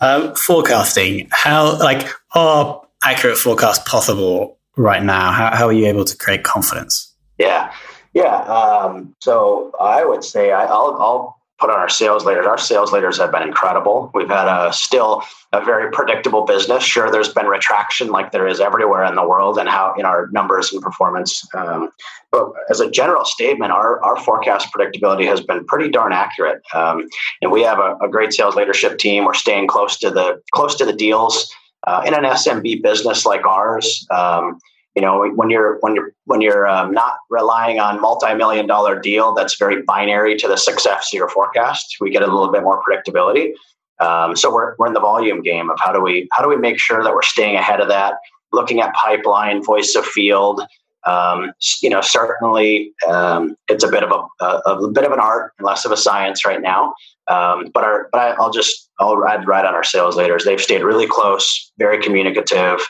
Um, 0.00 0.34
forecasting, 0.34 1.28
how 1.30 1.78
like 1.78 2.08
are 2.34 2.82
accurate 3.02 3.38
forecasts 3.38 3.88
possible 3.88 4.58
right 4.76 5.02
now? 5.02 5.32
How, 5.32 5.54
how 5.54 5.66
are 5.66 5.72
you 5.72 5.86
able 5.86 6.04
to 6.04 6.16
create 6.16 6.44
confidence? 6.44 7.14
Yeah, 7.38 7.72
yeah. 8.12 8.42
Um, 8.42 9.14
so 9.20 9.72
I 9.80 10.04
would 10.04 10.24
say 10.24 10.52
I, 10.52 10.66
will 10.66 10.96
I'll 11.00 11.36
put 11.58 11.70
on 11.70 11.78
our 11.78 11.88
sales 11.88 12.24
leaders. 12.24 12.46
Our 12.46 12.58
sales 12.58 12.92
leaders 12.92 13.18
have 13.18 13.32
been 13.32 13.42
incredible. 13.42 14.10
We've 14.14 14.28
had 14.28 14.46
a 14.48 14.72
still 14.72 15.22
a 15.52 15.64
very 15.64 15.90
predictable 15.90 16.44
business. 16.44 16.84
Sure, 16.84 17.10
there's 17.10 17.32
been 17.32 17.46
retraction 17.46 18.08
like 18.08 18.32
there 18.32 18.46
is 18.46 18.60
everywhere 18.60 19.04
in 19.04 19.14
the 19.14 19.26
world 19.26 19.58
and 19.58 19.68
how 19.68 19.94
in 19.98 20.04
our 20.04 20.28
numbers 20.32 20.72
and 20.72 20.82
performance. 20.82 21.46
Um, 21.54 21.90
but 22.30 22.52
as 22.68 22.80
a 22.80 22.90
general 22.90 23.24
statement, 23.24 23.72
our, 23.72 24.02
our 24.04 24.16
forecast 24.16 24.68
predictability 24.74 25.26
has 25.26 25.40
been 25.40 25.64
pretty 25.64 25.90
darn 25.90 26.12
accurate. 26.12 26.62
Um, 26.74 27.08
and 27.40 27.50
we 27.50 27.62
have 27.62 27.78
a, 27.78 27.96
a, 28.02 28.08
great 28.08 28.32
sales 28.32 28.56
leadership 28.56 28.98
team. 28.98 29.24
We're 29.24 29.34
staying 29.34 29.68
close 29.68 29.96
to 29.98 30.10
the 30.10 30.42
close 30.52 30.74
to 30.76 30.84
the 30.84 30.92
deals. 30.92 31.50
Uh, 31.86 32.02
in 32.04 32.14
an 32.14 32.24
SMB 32.24 32.82
business 32.82 33.24
like 33.24 33.46
ours, 33.46 34.04
um, 34.10 34.58
you 34.96 35.02
know 35.02 35.28
when 35.34 35.50
you're 35.50 35.78
when 35.80 35.94
you're 35.94 36.10
when 36.24 36.40
you're 36.40 36.66
um, 36.66 36.90
not 36.90 37.18
relying 37.30 37.78
on 37.78 38.00
multi-million 38.00 38.66
dollar 38.66 38.98
deal 38.98 39.34
that's 39.34 39.56
very 39.56 39.82
binary 39.82 40.36
to 40.36 40.48
the 40.48 40.56
success 40.56 41.10
of 41.12 41.16
your 41.16 41.28
forecast 41.28 41.96
we 42.00 42.10
get 42.10 42.22
a 42.22 42.26
little 42.26 42.50
bit 42.50 42.62
more 42.62 42.82
predictability. 42.82 43.52
Um, 43.98 44.36
so 44.36 44.52
we're, 44.52 44.74
we're 44.78 44.88
in 44.88 44.92
the 44.92 45.00
volume 45.00 45.42
game 45.42 45.70
of 45.70 45.78
how 45.80 45.92
do 45.92 46.00
we 46.00 46.26
how 46.32 46.42
do 46.42 46.48
we 46.48 46.56
make 46.56 46.78
sure 46.80 47.04
that 47.04 47.14
we're 47.14 47.22
staying 47.22 47.56
ahead 47.56 47.80
of 47.80 47.88
that 47.88 48.14
looking 48.52 48.80
at 48.80 48.94
pipeline 48.94 49.62
voice 49.62 49.94
of 49.94 50.04
field. 50.04 50.62
Um, 51.04 51.52
you 51.82 51.90
know 51.90 52.00
certainly 52.00 52.92
um, 53.06 53.54
it's 53.68 53.84
a 53.84 53.88
bit 53.88 54.02
of 54.02 54.10
a, 54.10 54.44
a, 54.44 54.72
a, 54.72 54.90
bit 54.90 55.04
of 55.04 55.12
an 55.12 55.20
art 55.20 55.52
and 55.56 55.64
less 55.64 55.84
of 55.84 55.92
a 55.92 55.96
science 55.96 56.44
right 56.44 56.60
now. 56.60 56.94
Um, 57.28 57.70
but 57.72 57.84
our 57.84 58.08
but 58.10 58.18
I, 58.18 58.34
will 58.38 58.50
just 58.50 58.88
I'll 58.98 59.16
ride 59.16 59.46
right 59.46 59.64
on 59.64 59.74
our 59.74 59.84
sales 59.84 60.16
leaders. 60.16 60.44
They've 60.44 60.60
stayed 60.60 60.82
really 60.82 61.06
close 61.06 61.70
very 61.78 62.02
communicative 62.02 62.80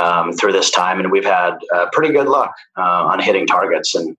um, 0.00 0.32
through 0.32 0.52
this 0.52 0.70
time, 0.70 1.00
and 1.00 1.10
we've 1.10 1.24
had 1.24 1.58
uh, 1.74 1.86
pretty 1.92 2.12
good 2.12 2.28
luck 2.28 2.54
uh, 2.76 2.80
on 2.80 3.20
hitting 3.20 3.46
targets. 3.46 3.94
And 3.94 4.16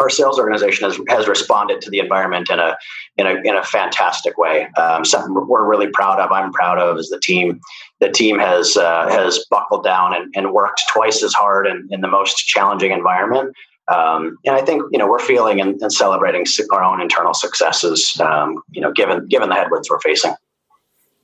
our 0.00 0.10
sales 0.10 0.38
organization 0.38 0.88
has, 0.88 1.00
has 1.08 1.26
responded 1.26 1.80
to 1.82 1.90
the 1.90 1.98
environment 1.98 2.50
in 2.50 2.58
a 2.58 2.76
in 3.16 3.26
a 3.26 3.34
in 3.44 3.56
a 3.56 3.62
fantastic 3.62 4.36
way. 4.38 4.68
Um, 4.76 5.04
something 5.04 5.34
we're 5.34 5.66
really 5.66 5.88
proud 5.88 6.20
of. 6.20 6.30
I'm 6.30 6.52
proud 6.52 6.78
of 6.78 6.98
is 6.98 7.08
the 7.08 7.20
team. 7.20 7.60
The 8.00 8.10
team 8.10 8.38
has 8.38 8.76
uh, 8.76 9.08
has 9.08 9.44
buckled 9.50 9.84
down 9.84 10.14
and, 10.14 10.32
and 10.36 10.52
worked 10.52 10.82
twice 10.92 11.22
as 11.22 11.32
hard 11.32 11.66
in, 11.66 11.88
in 11.90 12.00
the 12.00 12.08
most 12.08 12.36
challenging 12.36 12.92
environment. 12.92 13.56
Um, 13.88 14.36
and 14.44 14.54
I 14.54 14.60
think 14.60 14.82
you 14.92 14.98
know 14.98 15.08
we're 15.08 15.18
feeling 15.18 15.60
and, 15.60 15.80
and 15.80 15.92
celebrating 15.92 16.44
our 16.72 16.84
own 16.84 17.00
internal 17.00 17.34
successes. 17.34 18.18
Um, 18.20 18.62
you 18.70 18.80
know, 18.80 18.92
given 18.92 19.26
given 19.26 19.48
the 19.48 19.54
headwinds 19.54 19.90
we're 19.90 20.00
facing. 20.00 20.34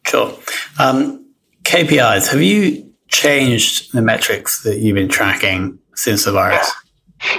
Sure. 0.06 0.36
Um, 0.78 1.24
KPIs. 1.64 2.30
Have 2.30 2.42
you 2.42 2.73
changed 3.14 3.92
the 3.92 4.02
metrics 4.02 4.62
that 4.64 4.78
you've 4.78 4.96
been 4.96 5.08
tracking 5.08 5.78
since 5.94 6.24
the 6.24 6.32
virus? 6.32 6.72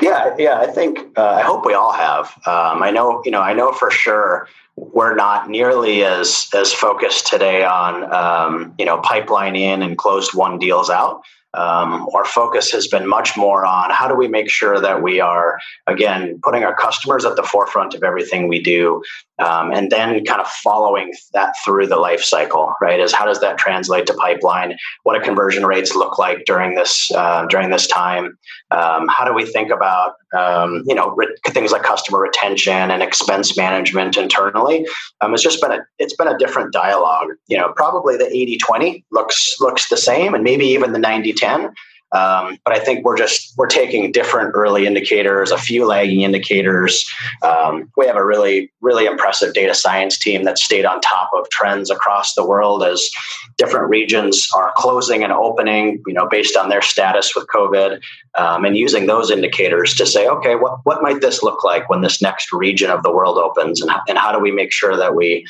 Yeah, 0.01 0.33
yeah. 0.37 0.59
I 0.59 0.67
think 0.67 0.99
uh, 1.17 1.35
I 1.35 1.41
hope 1.41 1.65
we 1.65 1.73
all 1.73 1.93
have. 1.93 2.27
Um, 2.47 2.81
I 2.81 2.91
know, 2.91 3.21
you 3.25 3.31
know, 3.31 3.41
I 3.41 3.53
know 3.53 3.71
for 3.71 3.91
sure 3.91 4.47
we're 4.77 5.15
not 5.15 5.49
nearly 5.49 6.03
as 6.03 6.47
as 6.53 6.73
focused 6.73 7.27
today 7.27 7.63
on 7.63 8.11
um, 8.13 8.73
you 8.79 8.85
know 8.85 8.99
pipeline 9.01 9.55
in 9.55 9.81
and 9.81 9.97
closed 9.97 10.33
won 10.33 10.57
deals 10.57 10.89
out. 10.89 11.21
Um, 11.53 12.09
our 12.13 12.25
focus 12.25 12.71
has 12.71 12.87
been 12.87 13.07
much 13.07 13.37
more 13.37 13.65
on 13.65 13.89
how 13.89 14.09
do 14.09 14.15
we 14.15 14.27
make 14.27 14.49
sure 14.49 14.81
that 14.81 15.01
we 15.01 15.21
are 15.21 15.57
again 15.87 16.39
putting 16.43 16.63
our 16.63 16.75
customers 16.75 17.23
at 17.23 17.37
the 17.37 17.43
forefront 17.43 17.93
of 17.93 18.03
everything 18.03 18.49
we 18.49 18.61
do 18.61 19.01
um, 19.39 19.71
and 19.71 19.91
then 19.91 20.23
kind 20.23 20.41
of 20.41 20.47
following 20.47 21.13
that 21.33 21.53
through 21.63 21.87
the 21.87 21.97
life 21.97 22.21
cycle 22.21 22.73
right 22.81 22.99
is 22.99 23.13
how 23.13 23.25
does 23.25 23.41
that 23.41 23.57
translate 23.57 24.05
to 24.07 24.13
pipeline? 24.13 24.77
What 25.03 25.17
do 25.17 25.23
conversion 25.23 25.65
rates 25.65 25.95
look 25.95 26.17
like 26.17 26.45
during 26.45 26.75
this 26.75 27.11
uh, 27.11 27.45
during 27.47 27.69
this 27.69 27.87
time? 27.87 28.37
Um, 28.71 29.07
how 29.09 29.25
do 29.25 29.33
we 29.33 29.45
think 29.45 29.71
about 29.71 30.13
um, 30.37 30.83
you 30.85 30.95
know 30.95 31.13
re- 31.15 31.35
things 31.47 31.71
like 31.71 31.83
customer 31.83 32.19
retention 32.19 32.91
and 32.91 33.03
expense 33.03 33.57
management 33.57 34.17
internally? 34.17 34.85
Um, 35.21 35.33
it's 35.33 35.43
just 35.43 35.61
been 35.61 35.71
a 35.71 35.79
it's 35.99 36.15
been 36.15 36.27
a 36.27 36.37
different 36.37 36.71
dialogue. 36.71 37.27
You 37.47 37.57
know 37.57 37.73
probably 37.75 38.17
the 38.17 38.27
80 38.27 38.57
20 38.57 39.05
looks 39.11 39.55
looks 39.59 39.89
the 39.89 39.97
same 39.97 40.33
and 40.33 40.43
maybe 40.43 40.65
even 40.65 40.93
the 40.93 40.99
90 40.99 41.33
10 41.33 41.73
um, 42.11 42.57
but 42.63 42.73
I 42.73 42.79
think 42.79 43.03
we're 43.03 43.17
just 43.17 43.53
we're 43.57 43.67
taking 43.67 44.11
different 44.11 44.51
early 44.53 44.85
indicators, 44.85 45.51
a 45.51 45.57
few 45.57 45.85
lagging 45.85 46.21
indicators. 46.21 47.03
Um, 47.41 47.91
we 47.97 48.05
have 48.07 48.15
a 48.15 48.25
really 48.25 48.71
really 48.81 49.05
impressive 49.05 49.53
data 49.53 49.73
science 49.73 50.17
team 50.17 50.43
that 50.43 50.57
stayed 50.57 50.85
on 50.85 51.01
top 51.01 51.29
of 51.33 51.49
trends 51.49 51.89
across 51.89 52.33
the 52.35 52.45
world 52.45 52.83
as 52.83 53.09
different 53.57 53.89
regions 53.89 54.47
are 54.55 54.71
closing 54.77 55.23
and 55.23 55.33
opening, 55.33 56.01
you 56.07 56.13
know, 56.13 56.27
based 56.27 56.55
on 56.55 56.69
their 56.69 56.81
status 56.81 57.35
with 57.35 57.47
COVID, 57.47 58.01
um, 58.37 58.65
and 58.65 58.77
using 58.77 59.07
those 59.07 59.31
indicators 59.31 59.93
to 59.95 60.05
say, 60.05 60.27
okay, 60.27 60.55
what 60.55 60.79
what 60.83 61.01
might 61.01 61.21
this 61.21 61.41
look 61.41 61.63
like 61.63 61.89
when 61.89 62.01
this 62.01 62.21
next 62.21 62.53
region 62.53 62.91
of 62.91 63.03
the 63.03 63.11
world 63.11 63.37
opens, 63.37 63.81
and 63.81 63.91
and 64.07 64.17
how 64.17 64.31
do 64.31 64.39
we 64.39 64.51
make 64.51 64.71
sure 64.71 64.95
that 64.95 65.15
we 65.15 65.45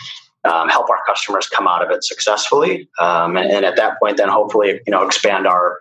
um, 0.46 0.70
help 0.70 0.90
our 0.90 1.00
customers 1.06 1.48
come 1.48 1.68
out 1.68 1.84
of 1.84 1.92
it 1.92 2.04
successfully, 2.04 2.88
um, 3.00 3.36
and, 3.36 3.52
and, 3.52 3.66
at 3.66 3.76
that 3.78 4.00
point, 4.00 4.18
then 4.18 4.30
hopefully, 4.30 4.80
you 4.86 4.92
know, 4.92 5.04
expand 5.04 5.48
our 5.48 5.80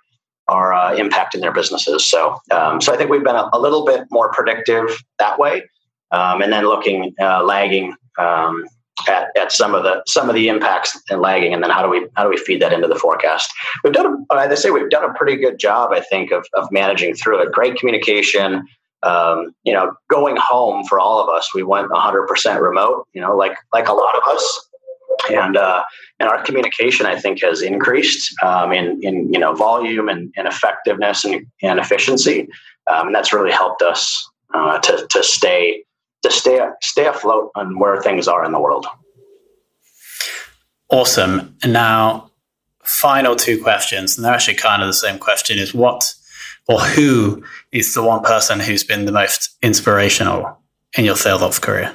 our 0.49 0.73
uh, 0.73 0.95
impact 0.95 1.35
in 1.35 1.41
their 1.41 1.53
businesses. 1.53 2.07
So, 2.07 2.39
um, 2.51 2.81
so 2.81 2.93
I 2.93 2.97
think 2.97 3.11
we've 3.11 3.25
been 3.25 3.37
a, 3.37 3.49
a, 3.53 3.59
little 3.59 3.85
bit 3.85 4.07
more 4.11 4.31
predictive 4.33 4.85
that 5.19 5.39
way, 5.39 5.63
um, 6.11 6.43
and 6.43 6.53
then 6.53 6.67
looking 6.67 7.15
uh, 7.21 7.43
lagging 7.43 7.95
um, 8.19 8.65
at, 9.09 9.29
at 9.39 9.53
some 9.53 9.75
of 9.75 9.83
the 9.83 10.03
some 10.07 10.29
of 10.29 10.35
the 10.35 10.49
impacts 10.49 10.99
and 11.11 11.21
lagging, 11.21 11.55
and 11.55 11.63
then 11.63 11.71
how 11.71 11.83
do 11.83 11.89
we 11.89 12.07
how 12.15 12.25
do 12.25 12.31
we 12.31 12.37
feed 12.37 12.61
that 12.63 12.73
into 12.73 12.89
the 12.89 12.95
forecast? 12.95 13.53
We've 13.83 13.93
done, 13.93 14.27
a, 14.31 14.35
I 14.35 14.55
say, 14.55 14.71
we've 14.71 14.91
done 14.91 15.09
a 15.09 15.15
pretty 15.15 15.37
good 15.37 15.59
job, 15.59 15.93
I 15.93 16.01
think, 16.01 16.31
of 16.31 16.47
of 16.55 16.71
managing 16.71 17.15
through 17.15 17.43
it. 17.43 17.53
Great 17.53 17.77
communication. 17.77 18.67
Um, 19.03 19.55
you 19.65 19.73
know, 19.75 19.95
going 20.09 20.37
home 20.37 20.85
for 20.87 20.99
all 20.99 21.23
of 21.23 21.29
us, 21.29 21.55
we 21.55 21.63
went 21.63 21.91
100% 21.91 22.61
remote. 22.61 23.07
You 23.13 23.21
know, 23.21 23.37
like 23.37 23.57
like 23.73 23.89
a 23.89 23.93
lot 23.93 24.17
of 24.17 24.23
us, 24.29 24.69
and 25.31 25.57
uh, 25.57 25.83
and 26.19 26.29
our 26.29 26.43
communication 26.43 27.07
I 27.07 27.19
think 27.19 27.43
has 27.43 27.63
increased 27.63 28.35
um, 28.43 28.73
in 28.73 29.03
in 29.03 29.33
you 29.33 29.39
know 29.39 29.55
volume 29.55 30.09
and, 30.09 30.33
and 30.37 30.47
effectiveness 30.47 31.25
and, 31.25 31.47
and 31.63 31.79
efficiency, 31.79 32.49
um, 32.91 33.09
and 33.09 33.15
that's 33.15 33.33
really 33.33 33.53
helped 33.53 33.83
us 33.83 34.29
uh, 34.55 34.79
to 34.79 35.07
to 35.11 35.23
stay 35.23 35.85
to 36.23 36.31
stay 36.31 36.61
stay 36.83 37.07
afloat 37.07 37.51
on 37.55 37.79
where 37.79 38.01
things 38.01 38.29
are 38.29 38.45
in 38.45 38.53
the 38.53 38.61
world. 38.61 38.87
Awesome. 40.91 41.57
And 41.63 41.73
now, 41.73 42.31
final 42.83 43.35
two 43.37 43.63
questions, 43.63 44.17
and 44.17 44.25
they're 44.25 44.35
actually 44.35 44.57
kind 44.57 44.83
of 44.83 44.89
the 44.89 44.95
same 44.95 45.19
question: 45.19 45.59
is 45.59 45.75
what 45.75 46.15
or 46.69 46.81
who 46.81 47.45
is 47.73 47.95
the 47.95 48.03
one 48.03 48.23
person 48.23 48.61
who's 48.61 48.85
been 48.85 49.05
the 49.05 49.13
most 49.13 49.57
inspirational 49.63 50.59
in 50.97 51.05
your 51.05 51.17
sales 51.17 51.43
ops 51.43 51.59
career? 51.59 51.95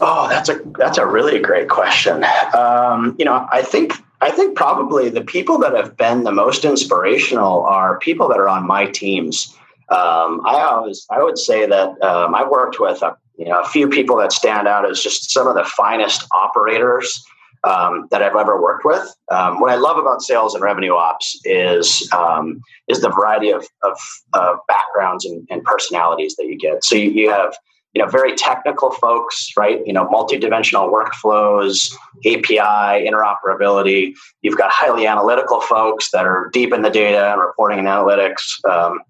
Oh, 0.00 0.28
that's 0.28 0.48
a 0.48 0.60
that's 0.76 0.98
a 0.98 1.06
really 1.06 1.40
great 1.40 1.68
question. 1.68 2.24
Um, 2.54 3.16
you 3.18 3.24
know, 3.24 3.46
I 3.50 3.62
think 3.62 3.94
I 4.20 4.30
think 4.30 4.56
probably 4.56 5.08
the 5.08 5.22
people 5.22 5.58
that 5.58 5.74
have 5.74 5.96
been 5.96 6.24
the 6.24 6.32
most 6.32 6.64
inspirational 6.64 7.64
are 7.64 7.98
people 7.98 8.28
that 8.28 8.38
are 8.38 8.48
on 8.48 8.66
my 8.66 8.86
teams. 8.86 9.54
Um, 9.88 10.42
I 10.46 10.60
always 10.60 11.06
I 11.10 11.22
would 11.22 11.38
say 11.38 11.66
that 11.66 12.02
um, 12.02 12.34
I 12.34 12.48
worked 12.48 12.78
with 12.78 13.02
a, 13.02 13.16
you 13.36 13.46
know 13.46 13.60
a 13.60 13.68
few 13.68 13.88
people 13.88 14.16
that 14.18 14.32
stand 14.32 14.68
out 14.68 14.88
as 14.88 15.02
just 15.02 15.30
some 15.30 15.46
of 15.46 15.54
the 15.54 15.64
finest 15.64 16.26
operators 16.32 17.24
um, 17.64 18.06
that 18.10 18.22
I've 18.22 18.36
ever 18.36 18.60
worked 18.60 18.84
with. 18.84 19.14
Um, 19.30 19.60
what 19.60 19.70
I 19.70 19.76
love 19.76 19.98
about 19.98 20.22
sales 20.22 20.54
and 20.54 20.62
revenue 20.62 20.94
ops 20.94 21.40
is 21.44 22.08
um, 22.12 22.60
is 22.86 23.00
the 23.00 23.10
variety 23.10 23.50
of, 23.50 23.66
of, 23.82 23.98
of 24.32 24.58
backgrounds 24.68 25.24
and, 25.24 25.46
and, 25.50 25.62
personalities 25.64 26.36
that 26.36 26.46
you 26.46 26.56
get. 26.56 26.84
So 26.84 26.94
you, 26.94 27.10
you 27.10 27.30
have 27.30 27.56
you 27.94 28.02
know 28.02 28.08
very 28.08 28.34
technical 28.34 28.90
folks 28.90 29.50
right? 29.56 29.80
You 29.86 29.92
know 29.92 30.08
multi-dimensional 30.10 30.90
workflows 30.90 31.92
api 32.26 32.58
interoperability. 32.58 34.14
You've 34.42 34.58
got 34.58 34.70
highly 34.70 35.06
analytical 35.06 35.60
folks 35.60 36.10
that 36.10 36.24
are 36.26 36.50
deep 36.52 36.72
in 36.72 36.82
the 36.82 36.90
data 36.90 37.32
and 37.32 37.40
reporting 37.40 37.78
and 37.78 37.88
analytics. 37.88 38.64
Um, 38.68 39.00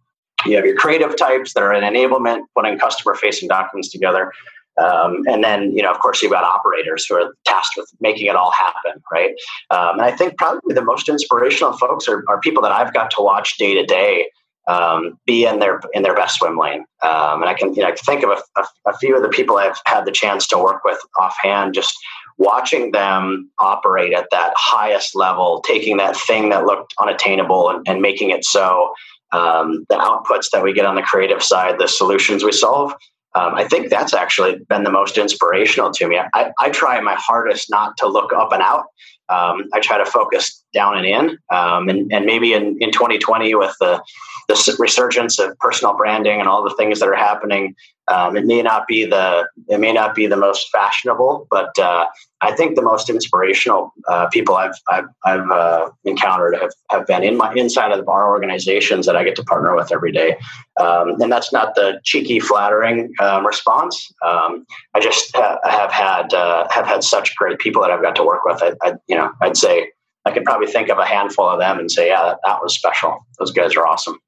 you 0.46 0.56
have 0.56 0.64
your 0.64 0.76
creative 0.76 1.16
types 1.16 1.54
that 1.54 1.62
are 1.62 1.72
in 1.72 1.82
enablement 1.82 2.42
putting 2.54 2.78
customer 2.78 3.14
facing 3.14 3.48
documents 3.48 3.90
together. 3.90 4.32
Um, 4.80 5.22
and 5.26 5.42
then, 5.42 5.72
you 5.72 5.82
know, 5.82 5.90
of 5.90 5.98
course, 5.98 6.22
you've 6.22 6.30
got 6.30 6.44
operators 6.44 7.04
who 7.06 7.16
are 7.16 7.34
tasked 7.44 7.74
with 7.76 7.90
making 8.00 8.26
it 8.26 8.36
all 8.36 8.52
happen, 8.52 9.02
right? 9.12 9.30
Um, 9.70 9.98
and 9.98 10.02
I 10.02 10.12
think 10.12 10.38
probably 10.38 10.74
the 10.74 10.84
most 10.84 11.08
inspirational 11.08 11.72
folks 11.72 12.06
are, 12.06 12.22
are 12.28 12.38
people 12.40 12.62
that 12.62 12.72
I've 12.72 12.94
got 12.94 13.10
to 13.12 13.22
watch 13.22 13.56
day 13.58 13.74
to 13.74 13.84
day 13.84 14.26
um, 14.68 15.18
be 15.26 15.46
in 15.46 15.58
their 15.58 15.80
in 15.94 16.02
their 16.02 16.14
best 16.14 16.38
swim 16.38 16.58
lane. 16.58 16.84
Um, 17.02 17.42
and 17.42 17.46
I 17.46 17.54
can 17.54 17.74
you 17.74 17.82
know 17.82 17.88
I 17.88 17.94
think 17.94 18.22
of 18.22 18.30
a, 18.30 18.60
a, 18.60 18.90
a, 18.90 18.98
few 18.98 19.16
of 19.16 19.22
the 19.22 19.28
people 19.28 19.56
I've 19.56 19.80
had 19.86 20.04
the 20.04 20.12
chance 20.12 20.46
to 20.48 20.58
work 20.58 20.84
with 20.84 20.98
offhand, 21.18 21.74
just 21.74 21.96
watching 22.36 22.92
them 22.92 23.50
operate 23.58 24.12
at 24.12 24.28
that 24.30 24.52
highest 24.56 25.16
level, 25.16 25.62
taking 25.66 25.96
that 25.96 26.16
thing 26.16 26.50
that 26.50 26.66
looked 26.66 26.94
unattainable 27.00 27.70
and, 27.70 27.88
and 27.88 28.00
making 28.00 28.30
it 28.30 28.44
so. 28.44 28.92
Um, 29.30 29.84
the 29.90 29.96
outputs 29.96 30.50
that 30.52 30.62
we 30.62 30.72
get 30.72 30.86
on 30.86 30.94
the 30.94 31.02
creative 31.02 31.42
side, 31.42 31.78
the 31.78 31.86
solutions 31.86 32.42
we 32.42 32.52
solve. 32.52 32.94
Um, 33.34 33.54
I 33.54 33.68
think 33.68 33.90
that's 33.90 34.14
actually 34.14 34.56
been 34.70 34.84
the 34.84 34.90
most 34.90 35.18
inspirational 35.18 35.90
to 35.92 36.08
me. 36.08 36.18
I, 36.32 36.50
I 36.58 36.70
try 36.70 36.98
my 37.02 37.14
hardest 37.14 37.68
not 37.68 37.98
to 37.98 38.06
look 38.06 38.32
up 38.32 38.52
and 38.52 38.62
out 38.62 38.86
um, 39.28 39.68
I 39.74 39.80
try 39.80 39.98
to 39.98 40.06
focus 40.06 40.62
down 40.72 40.96
and 40.96 41.06
in. 41.06 41.38
Um, 41.50 41.88
and, 41.88 42.10
and 42.12 42.24
maybe 42.24 42.54
in, 42.54 42.78
in 42.80 42.92
2020, 42.92 43.54
with 43.54 43.74
the, 43.80 44.02
the 44.48 44.76
resurgence 44.78 45.38
of 45.38 45.56
personal 45.58 45.94
branding 45.94 46.40
and 46.40 46.48
all 46.48 46.64
the 46.64 46.74
things 46.76 47.00
that 47.00 47.08
are 47.08 47.14
happening, 47.14 47.74
um, 48.08 48.34
it 48.36 48.46
may 48.46 48.62
not 48.62 48.86
be 48.86 49.04
the 49.04 49.46
it 49.68 49.78
may 49.78 49.92
not 49.92 50.14
be 50.14 50.26
the 50.26 50.36
most 50.36 50.70
fashionable, 50.70 51.46
but 51.50 51.78
uh, 51.78 52.06
I 52.40 52.52
think 52.52 52.74
the 52.74 52.82
most 52.82 53.10
inspirational 53.10 53.92
uh, 54.08 54.28
people 54.28 54.56
I've 54.56 54.74
I've, 54.88 55.04
I've 55.26 55.50
uh, 55.50 55.90
encountered 56.04 56.56
have, 56.56 56.70
have 56.90 57.06
been 57.06 57.22
in 57.22 57.36
my 57.36 57.52
inside 57.54 57.92
of 57.92 58.08
our 58.08 58.28
organizations 58.28 59.04
that 59.04 59.16
I 59.16 59.24
get 59.24 59.36
to 59.36 59.44
partner 59.44 59.76
with 59.76 59.92
every 59.92 60.12
day, 60.12 60.38
um, 60.80 61.20
and 61.20 61.30
that's 61.30 61.52
not 61.52 61.74
the 61.74 62.00
cheeky, 62.02 62.40
flattering 62.40 63.12
um, 63.20 63.46
response. 63.46 64.10
Um, 64.24 64.64
I 64.94 65.00
just 65.00 65.36
ha- 65.36 65.58
have 65.64 65.92
had 65.92 66.32
uh, 66.32 66.66
have 66.70 66.86
had 66.86 67.04
such 67.04 67.36
great 67.36 67.58
people 67.58 67.82
that 67.82 67.90
I've 67.90 68.02
got 68.02 68.16
to 68.16 68.24
work 68.24 68.44
with. 68.46 68.62
I, 68.62 68.72
I, 68.82 68.94
you 69.06 69.16
know 69.16 69.30
I'd 69.42 69.58
say 69.58 69.90
I 70.24 70.30
could 70.30 70.44
probably 70.44 70.66
think 70.66 70.88
of 70.88 70.98
a 70.98 71.06
handful 71.06 71.48
of 71.48 71.58
them 71.58 71.78
and 71.78 71.90
say, 71.90 72.08
yeah, 72.08 72.22
that, 72.22 72.38
that 72.44 72.62
was 72.62 72.74
special. 72.74 73.26
Those 73.38 73.50
guys 73.50 73.76
are 73.76 73.86
awesome. 73.86 74.18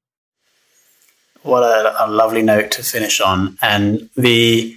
What 1.43 1.63
a, 1.63 2.05
a, 2.05 2.07
lovely 2.07 2.43
note 2.43 2.71
to 2.71 2.83
finish 2.83 3.19
on. 3.19 3.57
And 3.61 4.09
the 4.15 4.75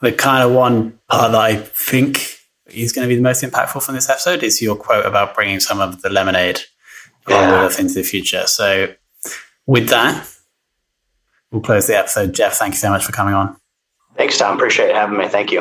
the 0.00 0.12
kind 0.12 0.42
of 0.42 0.52
one 0.52 0.98
part 1.08 1.32
that 1.32 1.40
I 1.40 1.56
think 1.56 2.38
is 2.66 2.92
going 2.92 3.06
to 3.06 3.08
be 3.08 3.16
the 3.16 3.22
most 3.22 3.42
impactful 3.42 3.82
from 3.82 3.94
this 3.94 4.08
episode 4.08 4.42
is 4.42 4.60
your 4.60 4.76
quote 4.76 5.06
about 5.06 5.34
bringing 5.34 5.60
some 5.60 5.80
of 5.80 6.02
the 6.02 6.10
lemonade 6.10 6.60
yeah. 7.28 7.50
with 7.50 7.72
us 7.72 7.78
into 7.78 7.94
the 7.94 8.02
future. 8.02 8.46
So, 8.46 8.94
with 9.66 9.88
that, 9.88 10.28
we'll 11.50 11.62
close 11.62 11.86
the 11.86 11.96
episode. 11.96 12.34
Jeff, 12.34 12.54
thank 12.54 12.74
you 12.74 12.78
so 12.78 12.90
much 12.90 13.04
for 13.04 13.12
coming 13.12 13.34
on. 13.34 13.56
Thanks, 14.16 14.38
Tom. 14.38 14.56
Appreciate 14.56 14.94
having 14.94 15.18
me. 15.18 15.28
Thank 15.28 15.52
you. 15.52 15.60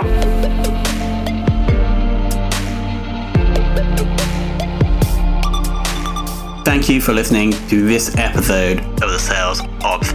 Thank 6.64 6.90
you 6.90 7.00
for 7.00 7.14
listening 7.14 7.52
to 7.70 7.86
this 7.86 8.16
episode 8.18 8.80
of 8.80 9.00
the 9.00 9.20
Sales 9.20 9.62
Ops 9.82 10.15